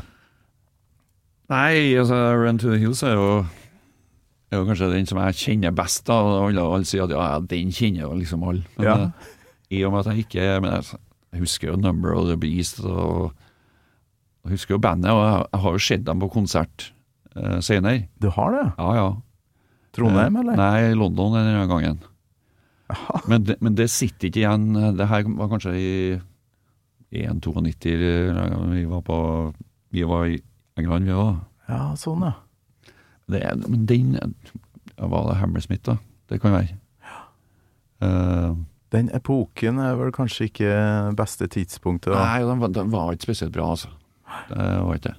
[1.49, 3.45] Nei, altså Run to the Hills er jo,
[4.52, 6.06] er jo kanskje den som jeg kjenner best.
[6.08, 8.64] da og Alle, alle sier at ja, den kjenner jo liksom alle.
[8.78, 8.95] Men Ja.
[9.04, 9.34] eh,
[9.78, 11.00] i og med at jeg ikke men jeg,
[11.41, 13.34] husker jo Number of the Beast og
[14.45, 16.91] jeg husker jo bandet, og jeg, jeg har jo sett dem på konsert
[17.36, 18.08] eh, senere.
[18.22, 18.66] Du har det?
[18.80, 19.08] Ja, ja.
[19.98, 20.56] Trondheim, Eh, eller?
[20.56, 22.00] Nei, London denne gangen.
[23.28, 24.70] Men det, men det sitter ikke igjen.
[24.95, 26.22] Det her var kanskje i
[27.12, 29.18] 1-92 vi var på
[29.91, 30.39] Vi var i
[30.78, 31.38] England, vi òg.
[31.68, 32.34] Ja, sånn, ja.
[33.28, 34.28] Det er, men den ja,
[35.11, 35.97] Var det Hammersmith, da?
[36.32, 36.78] Det kan være.
[38.01, 38.55] Uh,
[38.93, 40.71] Den epoken er vel kanskje ikke
[41.17, 42.13] beste tidspunktet.
[42.13, 42.21] Da.
[42.23, 43.89] nei, den, var- den var ikke spesielt bra, altså.
[44.47, 45.17] Det var ikke det.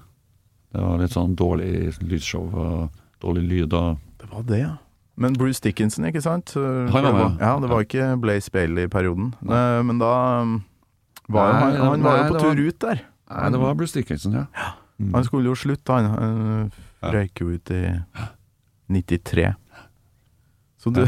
[0.73, 1.71] Det var litt sånn dårlig
[2.05, 4.73] lydshow og lyd og Det var det, ja.
[5.19, 6.53] Men Bruce Dickinson, ikke sant?
[6.55, 7.55] Han var med, ja.
[7.61, 9.33] Det var ikke Blaze Bailey-perioden.
[9.43, 10.13] Men da
[10.45, 10.59] um,
[11.29, 13.01] var Nei, han, han var jo på tur ut der.
[13.33, 14.45] Nei, det var Bruce Dickinson, ja.
[15.13, 16.71] Han skulle jo slutte, han.
[17.03, 17.83] Røyk jo ut i
[18.91, 19.53] 93.
[20.83, 21.03] Så du,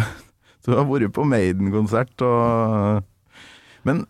[0.62, 3.02] så du har vært på Maiden-konsert og
[3.88, 4.04] Men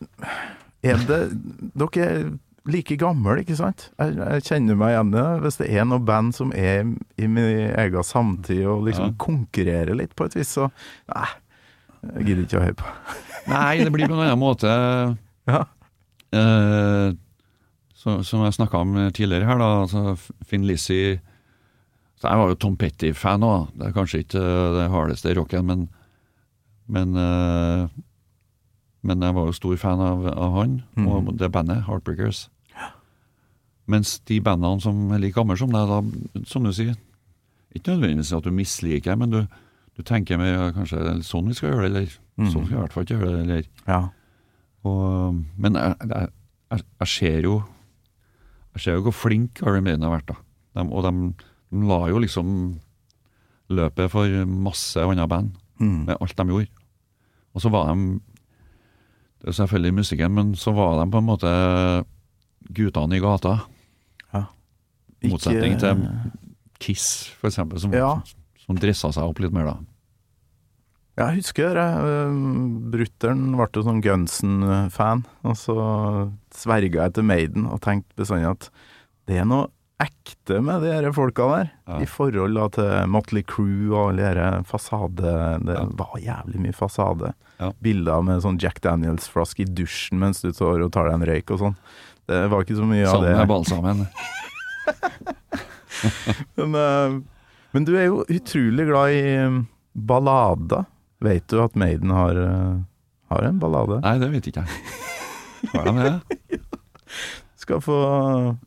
[0.83, 1.18] er det
[1.78, 2.31] Dere er
[2.70, 3.87] like gamle, ikke sant?
[3.99, 5.28] Jeg, jeg kjenner meg igjen i det.
[5.45, 6.83] Hvis det er noe band som er
[7.16, 9.16] i min egen samtid og liksom Ja.
[9.24, 10.68] konkurrerer litt på et vis, så
[11.09, 11.28] Nei,
[12.18, 12.93] jeg gidder ikke å høre på.
[13.55, 14.68] Nei, det blir på en annen måte
[15.49, 15.62] Ja.
[16.37, 17.16] eh,
[17.97, 19.70] så, Som jeg snakka om tidligere her, da.
[19.87, 20.16] Altså
[20.47, 21.18] Finn Lizzie
[22.21, 23.71] så Jeg var jo Tom Petty-fan òg.
[23.79, 25.89] Det er kanskje ikke eh, det hardeste rocken, men
[26.91, 27.87] men, eh,
[29.07, 30.73] men jeg var jo stor fan av, av han
[31.07, 32.49] og det bandet, Heartbreakers.
[33.91, 36.95] Mens de bandene som er like gamle som deg, da, som du sier
[37.75, 39.41] Ikke nødvendigvis at du misliker, men du,
[39.97, 42.81] du tenker med, ja, kanskje sånn vi skal gjøre det, eller sånn skal vi i
[42.81, 44.01] hvert fall ikke gjøre det, eller Ja.
[44.85, 46.29] og, Men jeg, jeg,
[46.75, 47.57] jeg, jeg ser jo
[48.75, 50.37] Jeg ser jo hvor flink Iron Maiden har vært, da.
[50.79, 52.51] De, og de, de la jo liksom
[53.71, 56.05] løpet for masse andre band Mm.
[56.07, 56.68] med alt de gjorde.
[57.55, 58.21] Og så var de
[59.41, 62.05] Det er selvfølgelig musikken, men så var de på en måte
[62.77, 63.55] guttene i gata.
[64.35, 64.43] Ja.
[65.23, 66.03] I motsetning til
[66.79, 68.21] Kiss, for eksempel, som, Ja.
[68.66, 69.77] som dressa seg opp litt mer, da.
[71.16, 71.89] Jeg husker det.
[72.05, 72.37] eh,
[72.93, 78.71] Brutter'n ble sånn Gunsen-fan, og så sverga jeg til Maiden og tenkte bestandig at
[79.27, 79.68] det er noe
[80.01, 81.98] ekte med de her folka der, Ja.
[82.01, 85.84] i forhold da til Motley Crew og alle de her fasade Det Ja.
[85.98, 87.32] var jævlig mye fasade.
[87.61, 87.72] Ja.
[87.82, 91.51] Bilder med sånn Jack Daniels-flaske i dusjen mens du står og tar deg en røyk
[91.51, 91.76] og sånn.
[92.26, 93.36] Det var ikke så mye av Sammen det.
[93.38, 94.07] med balsamen.
[96.57, 97.20] Men, eh,
[97.72, 99.59] men du er jo utrolig glad i eh,
[99.94, 100.86] ballader.
[101.20, 102.78] Vet du at Maiden har, eh,
[103.30, 104.01] har en ballade?
[104.05, 104.70] Nei, det vet ikke jeg.
[105.74, 106.14] Har de det?
[107.61, 107.96] Skal få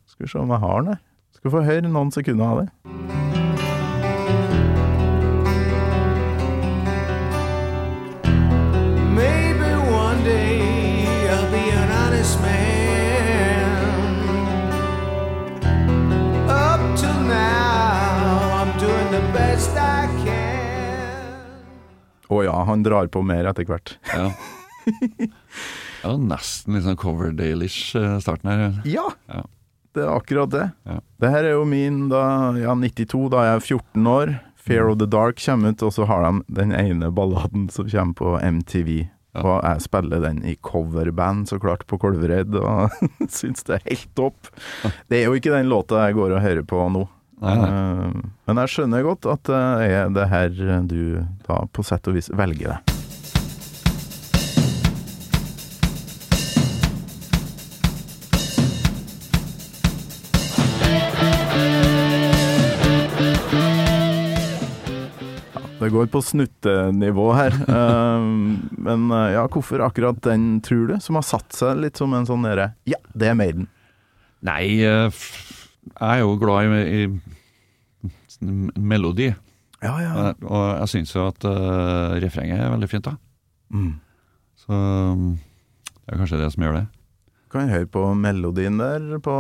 [0.06, 1.02] Skal vi se om jeg har den her.
[1.44, 2.70] Skal få høre noen sekunder av det.
[9.12, 14.24] Å one day I'll be an honest man.
[16.48, 21.44] Up till now, I'm doing the best I can.
[22.32, 23.98] Å ja, han drar på mer etter hvert.
[24.14, 24.32] Ja.
[26.04, 28.80] Ja, nesten litt sånn Coverdale-ish eh, starten her.
[28.88, 29.06] Ja!
[29.28, 29.44] Ja.
[29.94, 30.68] Det er akkurat det.
[30.90, 31.00] Ja.
[31.24, 32.24] Det her er jo min da,
[32.60, 34.34] ja, 92, da jeg er 14 år.
[34.64, 38.16] Fear of the Dark kommer ut, og så har de den ene balladen som kommer
[38.16, 38.94] på MTV.
[39.34, 39.42] Ja.
[39.44, 42.94] Og jeg spiller den i coverband, så klart, på Kolvereid, og
[43.34, 44.52] syns det er helt topp.
[45.10, 47.04] Det er jo ikke den låta jeg går og hører på nå.
[47.44, 47.70] Nei, nei.
[47.74, 50.54] Eh, Men jeg skjønner godt at det er det her
[50.88, 51.00] du
[51.48, 52.94] da på sett og vis velger deg.
[65.84, 67.56] Det går på snuttenivå her.
[67.74, 68.26] Eh,
[68.84, 72.28] Men eh, ja, hvorfor akkurat den, tror du, som har satt seg litt som en
[72.28, 73.68] sånn derre Ja, det er Maiden.
[74.44, 75.24] Nei, eh,
[75.90, 78.46] jeg er jo glad i, i
[78.80, 79.30] melodi.
[79.84, 80.32] Ja, ja.
[80.48, 83.18] Og jeg syns jo at uh, refrenget er veldig fint, da.
[83.74, 83.94] Mm.
[84.64, 84.80] Så
[86.04, 86.86] det er kanskje det som gjør det.
[87.52, 89.36] Kan høre på melodien der på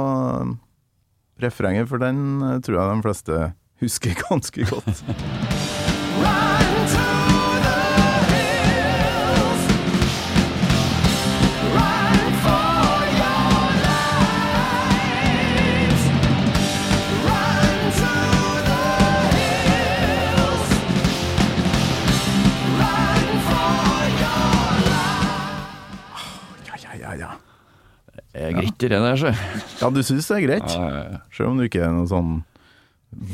[1.43, 3.41] refrenget, for den tror jeg de fleste
[3.83, 5.03] husker ganske godt.
[28.83, 29.25] Ja,
[29.81, 30.73] ja, du syns det er greit?
[30.73, 31.19] Ja, ja, ja.
[31.35, 32.41] Selv om du ikke er noe sånn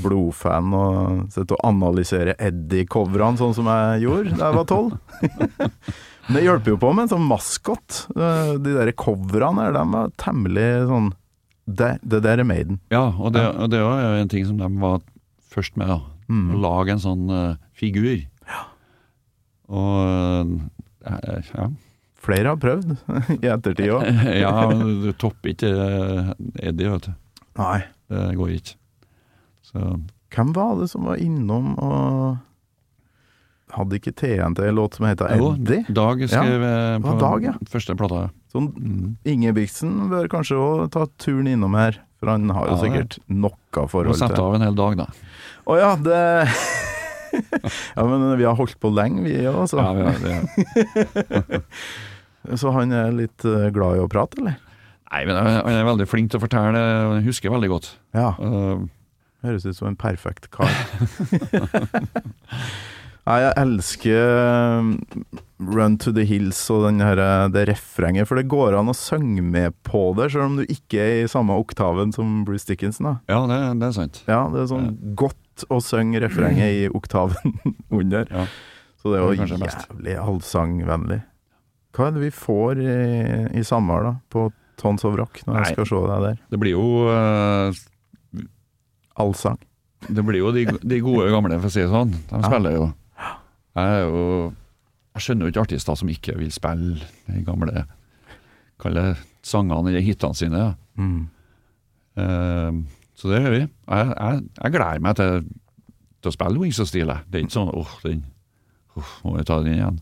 [0.04, 4.96] blodfan og Sett og analysere Eddie-coverne sånn som jeg gjorde da jeg var tolv.
[6.30, 8.04] Men det hjelper jo på med en sånn maskot.
[8.14, 11.08] Eh, De der coverne de var temmelig sånn
[11.66, 12.80] Det, det der er Maiden.
[12.94, 15.02] ja og det, og det var jo en ting som de var
[15.50, 16.00] først med, da.
[16.30, 16.50] Mm.
[16.54, 18.22] Å lage en sånn uh, figur.
[19.70, 21.70] Og uh, ja.
[22.20, 22.92] Flere har prøvd
[23.44, 24.06] i ettertid òg.
[24.44, 25.70] ja, du topper ikke
[26.60, 27.14] Eddie, vet du.
[27.60, 27.80] Nei.
[28.10, 28.76] Det går ikke.
[29.70, 30.00] Så
[30.30, 32.38] Hvem var det som var innom og
[33.70, 35.84] Hadde ikke TNT en låt som heter jo, Eddie?
[35.94, 36.70] Dag skrev ja.
[36.98, 37.52] det på Dag, ja.
[37.70, 38.24] første plata.
[38.58, 39.12] Mm.
[39.30, 43.54] Ingebrigtsen bør kanskje òg ta turen innom her, for han har jo Ja, sikkert noe
[43.70, 45.06] til forhold sette av en hel dag, da.
[45.70, 46.24] Å ja, det
[47.94, 49.86] Ja, men vi har holdt på lenge, vi òg, så.
[49.86, 51.62] Ja, ja, det,
[52.58, 54.58] Så han er litt eh, glad i å prate, eller?
[55.10, 56.82] nei, men han er veldig flink til å fortelle,
[57.14, 57.94] han husker veldig godt.
[58.18, 58.32] Ja.
[58.38, 58.90] Uh,
[59.46, 60.68] Høres ut som en perfekt kar.
[63.30, 64.30] Nei, jeg elsker
[64.82, 64.88] um,
[65.62, 68.96] Run to the Hills og den her, eh, det refrenget, for det går an å
[68.98, 73.12] synge med på det, selv om du ikke er i samme oktaven som Bruce Dickinson.
[73.12, 73.14] da.
[73.30, 74.22] ja, det, det er sant.
[74.26, 77.60] Ja, det er sånn godt å synge refrenget i oktaven
[78.02, 78.26] under.
[78.34, 78.48] Ja.
[79.00, 81.20] Så det er Det er jo jævlig allsangvennlig.
[81.96, 82.98] Hva er det vi får i,
[83.60, 85.62] i Samar, da, på Tons of Rock, når Nei.
[85.68, 86.42] jeg skal se deg der?
[86.50, 87.80] Det blir jo eh,
[89.20, 89.58] Allsang.
[90.08, 92.12] Det blir jo de, de gode gamle, for å si det sånn.
[92.30, 92.48] De Ja.
[92.48, 92.86] spiller jo.
[93.76, 94.54] Jeg er jo
[95.16, 97.84] Jeg skjønner jo ikke artister som ikke vil spille de gamle
[98.80, 100.58] kalle sangene eller hitene sine.
[100.62, 100.74] Ja.
[100.96, 101.28] Mm.
[102.20, 102.84] Uh,
[103.20, 103.62] så det gjør vi.
[103.66, 105.42] Jeg, jeg, jeg gleder meg til,
[106.24, 107.12] til å spille Wings of Steel.
[107.28, 108.22] Det er ikke sånn åh, den
[108.96, 110.00] åh, må vi ta den igjen.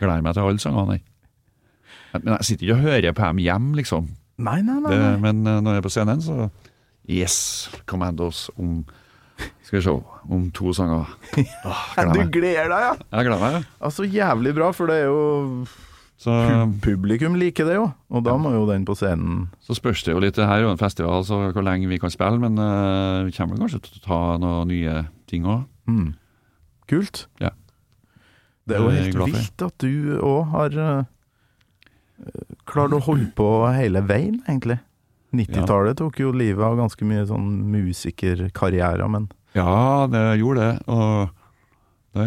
[0.00, 0.98] Gleder meg til alle sangene.
[0.98, 1.04] jeg.
[2.16, 4.08] Men jeg sitter ikke og hører på dem hjem, liksom.
[4.38, 4.90] Nei, nei, nei.
[4.96, 6.48] Det, men eh, når jeg er på scenen, så
[7.08, 8.84] Yes, Commandos om
[9.64, 9.92] Skal vi se,
[10.28, 11.08] om to sanger.
[11.64, 11.82] Åh,
[12.14, 12.94] Du gleder deg, ja!
[13.14, 13.58] Jeg gleder meg.
[13.58, 13.60] ja.
[13.80, 15.66] Altså, jævlig bra, for det er jo
[16.18, 16.32] Så,
[16.82, 20.22] Publikum liker det jo, og da må jo den på scenen så spørs det jo
[20.24, 20.34] litt.
[20.34, 22.40] Det her er jo en festival, så hvor lenge vi kan spille.
[22.42, 25.68] Men uh, vi kommer kanskje til å ta noen nye ting òg.
[25.86, 26.08] mm.
[26.88, 27.26] Kult.
[27.38, 27.52] Ja.
[28.66, 31.04] Det er jo er helt vilt at du òg har uh,
[32.68, 34.78] klart å holde på hele veien, egentlig.
[35.36, 40.74] 90-tallet tok jo livet av ganske mye sånn musikerkarriere, men Ja, det gjorde det.
[40.88, 41.28] Og
[42.16, 42.26] det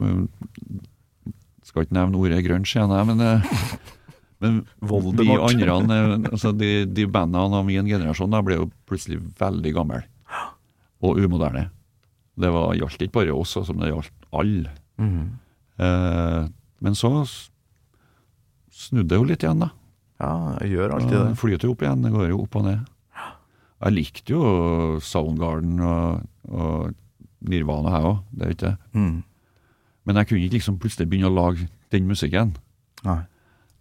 [0.00, 0.28] mm,
[1.68, 3.48] Skal ikke nevne ordet grunge igjen, men, eh,
[4.44, 5.50] men Voldemort.
[5.50, 10.00] andre, altså de, de bandene av min generasjon, da ble jo plutselig veldig gamle.
[11.04, 11.68] Og umoderne.
[12.38, 14.72] Det var, gjaldt ikke bare oss, som det gjaldt alle.
[15.78, 16.48] Eh,
[16.80, 17.12] men så
[18.78, 19.72] snudde det jo litt igjen, da.
[20.18, 20.30] Ja,
[20.62, 21.24] jeg gjør alltid det.
[21.30, 22.94] Den flyter jo opp igjen, det går jo opp og ned.
[23.78, 24.42] Jeg likte jo
[25.06, 26.94] Soundgarden og, og
[27.46, 28.76] Nirvana, jeg òg, det er ikke det.
[28.98, 29.18] Mm.
[30.08, 32.56] Men jeg kunne ikke liksom plutselig begynne å lage den musikken.
[33.06, 33.20] Nei.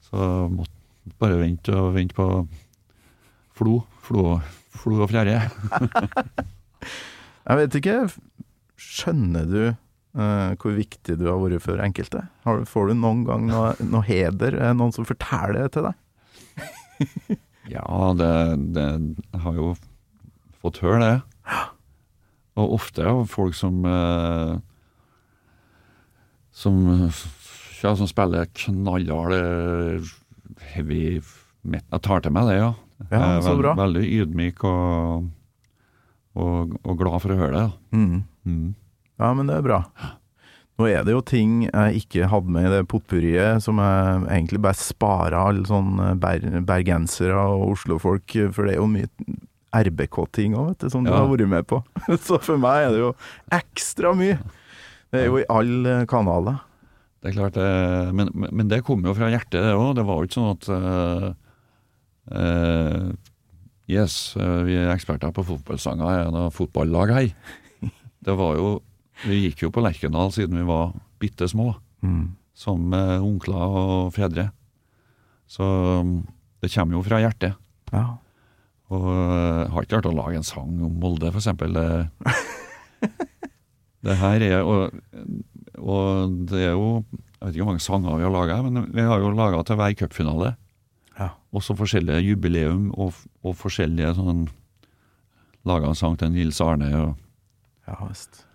[0.05, 2.27] Så måtte bare vente og vente på
[3.57, 3.79] Flo.
[4.05, 4.37] Flo,
[4.77, 5.39] flo og fjære.
[7.47, 7.99] Jeg vet ikke,
[8.77, 9.61] skjønner du
[10.17, 12.23] Uh, hvor viktig du har vært for enkelte?
[12.41, 14.55] Har, får du noen gang noe, noe heder?
[14.55, 15.97] Er det noen som forteller det til deg?
[17.67, 18.31] Ja, det,
[18.77, 18.83] det
[19.43, 19.73] har jo
[20.61, 21.57] fått høre det.
[22.57, 24.53] Og ofte av folk som eh,
[26.55, 26.79] Som
[27.83, 30.07] ja, som spiller knallhard eh,
[30.73, 31.19] heavy
[31.61, 31.91] metal.
[31.91, 32.71] Jeg tar til meg det, ja.
[33.11, 33.75] Ja, så bra.
[33.77, 35.27] Veldig ydmyk og,
[36.39, 37.67] og, og glad for å høre det.
[37.93, 38.23] Mm.
[38.47, 38.71] Mm.
[39.21, 39.81] Ja, men det er bra.
[40.77, 44.61] Nå er det jo ting jeg ikke hadde med i det potpurriet, som jeg egentlig
[44.61, 49.09] bare sparer alle sånne ber bergensere og oslofolk, for det er jo mye
[49.77, 51.81] RBK-ting òg, vet du, som du har vært med på.
[52.27, 53.11] Så for meg er det jo
[53.57, 54.37] ekstra mye.
[55.09, 56.61] Det er jo i alle kanaler.
[57.23, 59.95] Det er klart, det, men, men det kom jo fra hjertet, det òg.
[59.97, 61.31] Det var jo ikke sånn at uh,
[62.37, 63.09] uh,
[63.87, 67.29] Yes, eh, vi er eksperter på fotballsanger, er det noe fotballag her?
[68.27, 68.71] Det var jo
[69.25, 72.35] Vi gikk jo på Lerkendal siden vi var bitte små, Mm.
[72.53, 74.51] som med onkler og fedre.
[75.49, 75.63] Så
[76.01, 76.27] um,
[76.61, 77.55] det kommer jo fra hjertet.
[77.91, 78.03] Ja.
[78.93, 81.73] Og jeg har ikke klart å lage en sang om Molde, for eksempel.
[84.07, 84.93] Det, her er og,
[85.81, 89.03] og det er jo Jeg vet ikke hvor mange sanger vi har laga, men vi
[89.03, 90.51] har jo laga til hver cupfinale.
[91.17, 91.31] Ja.
[91.51, 94.45] Også forskjellige jubileum og, og forskjellige sånn
[95.67, 96.87] Laga en sang til Nils Arne.
[96.95, 97.17] Og,
[97.89, 98.45] Ja visst.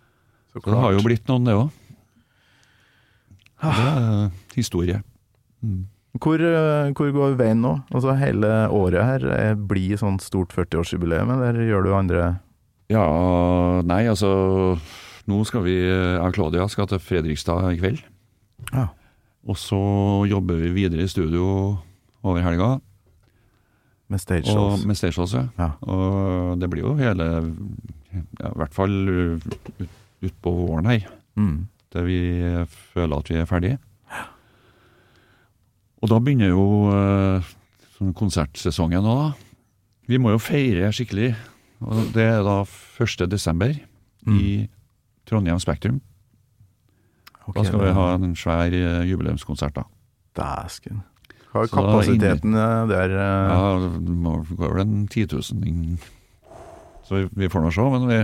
[0.52, 1.70] Så så det har jo blitt noen, det òg.
[3.62, 5.00] Det er historie.
[5.62, 5.86] Mm.
[6.20, 7.76] Hvor, eh, hvor går veien nå?
[7.94, 12.24] Altså Hele året her eh, blir sånn stort 40-årsjubileum, eller gjør du andre
[12.92, 13.04] Ja,
[13.86, 14.76] nei, altså
[15.30, 18.02] Nå skal vi, jeg Claudia skal til Fredrikstad i kveld.
[18.74, 18.88] Ja.
[19.46, 19.78] Og så
[20.26, 21.44] jobber vi videre i studio
[22.26, 22.72] over helga,
[24.10, 25.32] med stage og med med stageshows.
[25.38, 25.44] Ja.
[25.58, 25.70] Ja.
[25.86, 27.28] Og det blir jo hele
[28.12, 28.98] ja, I hvert fall
[29.78, 31.66] ut på våren her, Mm.
[31.92, 32.18] der vi
[32.92, 33.78] føler at vi er ferdige.
[36.02, 37.50] Og da begynner jo eh,
[37.96, 39.32] sånn konsertsesongen nå, da.
[40.10, 41.34] Vi må jo feire skikkelig.
[41.82, 43.26] Og det er da 1.
[43.30, 43.72] desember
[44.30, 44.68] i
[45.26, 46.00] Trondheim Spektrum.
[47.48, 49.84] Okay, Da skal vi ha en svær eh, jubileumskonsert, da.
[50.38, 51.02] Dæsken.
[51.52, 53.14] Hva er kapasiteten eh, der?
[53.18, 54.16] Ja, det
[54.58, 55.98] går vel en 10 000.
[57.06, 58.20] Så vi, vi får nå se, men vi,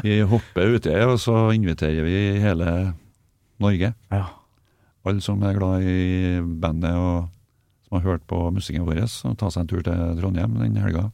[0.00, 2.94] vi hopper uti, og så inviterer vi hele
[3.62, 3.92] Norge.
[4.12, 4.24] Ja.
[5.04, 7.28] Alle som er glad i bandet og
[7.88, 11.10] som har hørt på musikken vår, og ta seg en tur til Trondheim den helga.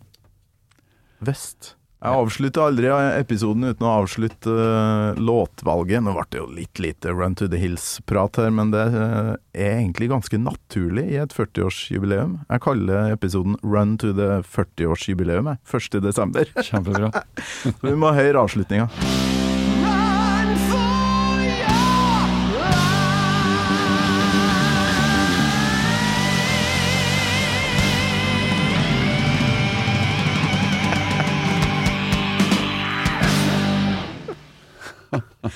[1.24, 1.77] Vest.
[1.98, 6.04] Jeg avslutter aldri episoden uten å avslutte eh, låtvalget.
[6.06, 9.80] Nå ble det jo litt lite Run to the Hills-prat her, men det eh, er
[9.80, 12.36] egentlig ganske naturlig i et 40-årsjubileum.
[12.46, 15.64] Jeg kaller episoden Run to the 40-årsjubileum, jeg.
[15.74, 15.98] 1.
[16.06, 16.54] desember.
[16.54, 17.10] Kjempebra.
[17.82, 18.86] Vi må høre avslutninga.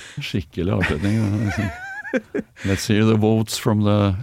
[0.28, 1.18] Skikkelig avslutning.
[2.68, 4.14] Let's hear the votes from the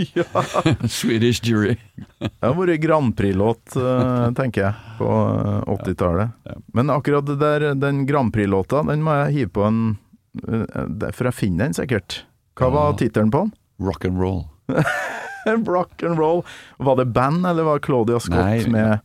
[0.88, 1.76] Swedish jury.
[2.18, 6.54] Det har vært Grand Prix-låt, eh, tenker jeg, på eh, 80-tallet.
[6.74, 9.80] Men akkurat der, den Grand Prix-låta, den må jeg hive på en
[10.48, 12.22] eh, For jeg finner den sikkert.
[12.60, 13.52] Hva var tittelen på den?
[13.80, 14.42] Rock and roll.
[15.66, 16.42] Rock and roll.
[16.78, 18.66] Var det band, eller var Claudia Scott Nei.
[18.68, 18.98] med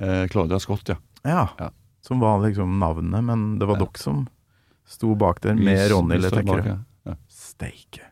[0.00, 0.94] Eh, Claudia Scott, ja.
[1.22, 1.66] ja, Ja.
[2.00, 3.84] Som var liksom navnet, men det var Ja.
[3.84, 4.22] dere som
[4.90, 6.70] sto bak der, med vi Ronny Letekkerød.
[7.06, 7.14] ja.
[7.30, 8.06] Steike.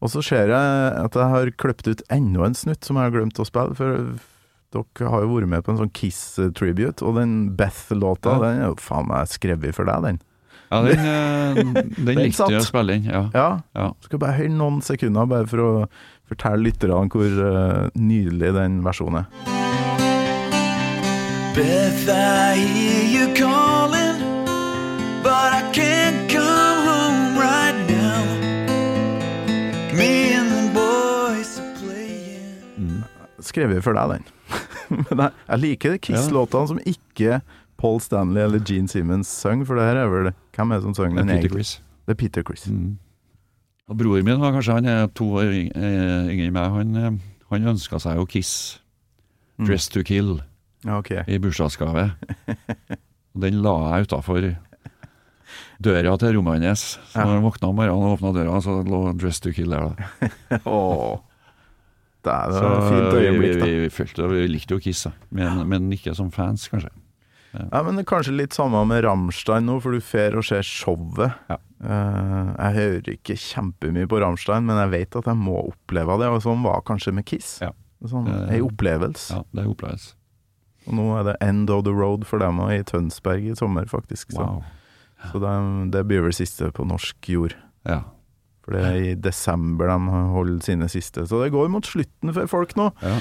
[0.00, 0.56] Og så ser jeg
[1.04, 3.76] at jeg har kløpt ut enda en snutt som jeg har glemt å spille.
[3.76, 3.98] For
[4.72, 8.40] dere har jo vært med på en sånn Kiss-tribute, og den Beth-låta, Ja.
[8.46, 10.20] den er jo faen meg skrevet for deg, den.
[10.70, 13.24] Ja, den, eh, den Den likte jeg å spille inn, ja.
[13.34, 13.48] Ja.
[13.74, 13.90] Ja.
[14.06, 15.72] Skal bare høre noen sekunder, bare for å
[16.30, 19.26] fortelle lytterne hvor uh, nydelig den versjonen er.
[21.54, 23.79] Beth, I hear you calling,
[33.40, 34.24] Skrevet for deg, den.
[35.10, 37.40] Men jeg, jeg liker Kiss-låtene som ikke
[37.80, 40.96] Paul Stanley eller Gene Simmons sang, for det her er vel Hvem er det som
[40.98, 41.26] sang den?
[41.30, 41.42] Det den?
[41.46, 41.54] Peter?
[41.54, 41.72] Chris.
[42.06, 42.66] Det er Peter Chris.
[42.68, 42.98] Mm.
[43.90, 46.74] Og broren min var kanskje han er to år eh, yngre enn meg.
[46.76, 47.16] Han, eh,
[47.50, 48.52] han ønska seg jo Kiss,
[49.60, 49.66] Mm.
[49.66, 50.38] 'Dress to Kill',
[50.88, 51.20] okay.
[51.28, 52.06] i bursdagsgave.
[53.34, 54.46] Og den la jeg utafor
[55.80, 56.98] døra til rommet hans.
[57.12, 57.24] Så Ja.
[57.24, 59.94] når han våkna om morgenen og åpna døra, så lå 'Dress to Kill' der.
[59.96, 60.58] da.
[60.66, 61.18] Åh.
[62.22, 63.64] Det er Så fint øyeblikk, da.
[63.64, 66.90] vi, vi, vi, følte, vi likte jo Kiss, men, men ikke som fans, kanskje.
[67.54, 70.60] Ja, men det er kanskje litt samme med Rammstein nå, for du fer og ser
[70.62, 71.32] showet.
[71.48, 71.56] Ja.
[71.82, 76.28] Uh, jeg hører ikke kjempemye på Rammstein, men jeg vet at jeg må oppleve det,
[76.28, 77.58] og sånn var kanskje med Kiss.
[77.64, 77.72] Ja.
[78.06, 79.30] Sånn, Eh, Ei opplevelse.
[79.34, 80.12] Ja, det er opplevelse.
[80.86, 84.30] Og nå er det End of the Road for dem i Tønsberg i sommer, faktisk.
[84.32, 84.62] Så, Wow.
[85.28, 85.52] Så det,
[85.94, 87.54] det blir vel siste på norsk jord.
[87.88, 88.00] Ja.
[88.64, 89.96] For det er i desember de
[90.34, 91.24] holder sine siste.
[91.28, 92.90] Så det går mot slutten for folk nå.
[93.04, 93.18] ja.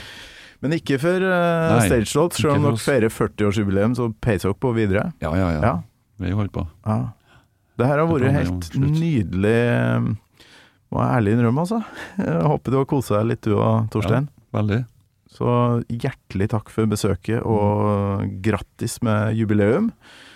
[0.60, 2.34] Men ikke for uh, Nei, Stage Slot.
[2.36, 5.06] Selv om dere feirer 40-årsjubileum, så peiser dere på videre.
[5.24, 5.62] Ja, ja, ja.
[5.64, 5.76] Ja.
[6.20, 6.66] Vi holder på.
[6.84, 6.98] Ja.
[7.80, 9.54] Det her har vært helt nydelig.
[9.56, 10.10] eh,
[10.92, 11.80] Må jeg ærlig innrømme, altså.
[12.20, 14.28] Jeg håper du har kosa deg litt du og Torstein.
[14.58, 14.82] Veldig.
[15.32, 15.56] Så
[15.88, 19.94] hjertelig takk for besøket, og grattis med jubileum.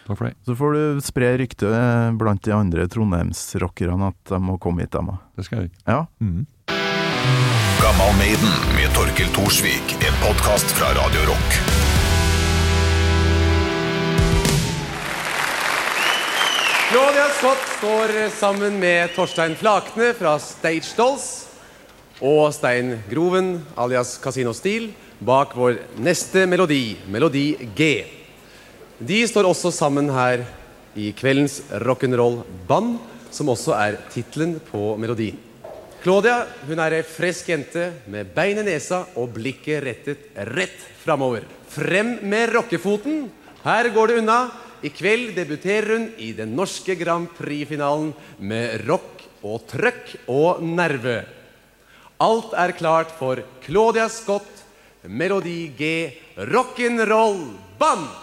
[0.08, 0.34] Takk for det.
[0.46, 5.14] Så får du spre ryktet blant de andre trondheimsrockerne at de må komme hit, dem
[5.14, 5.22] òg.
[5.40, 5.72] Det skal jeg.
[5.88, 6.04] Ja.
[6.20, 6.44] Mm.
[7.84, 9.96] Gammal Maiden med Torkel Thorsvik.
[10.04, 11.60] En podkast fra Radio Rock.
[16.94, 21.30] Claudia Scott står sammen med Torstein Flakne fra Stage Dolls
[22.22, 24.92] og Stein Groven alias Casino Steel
[25.24, 27.90] bak vår neste melodi, Melodi G.
[29.02, 30.44] De står også sammen her
[30.94, 33.00] i kveldens rock'n'roll-band,
[33.34, 35.40] som også er tittelen på melodien.
[36.04, 41.48] Claudia hun er ei frisk jente med bein i nesa og blikket rettet rett framover.
[41.74, 43.30] Frem med rockefoten!
[43.64, 44.40] Her går det unna.
[44.84, 48.12] I kveld debuterer hun i den norske Grand Prix-finalen
[48.44, 51.24] med rock og trøkk og nerve.
[52.22, 54.52] Alt er klart for Claudia Scott,
[55.08, 57.42] Melodi G, rock'n'roll
[57.80, 58.23] band!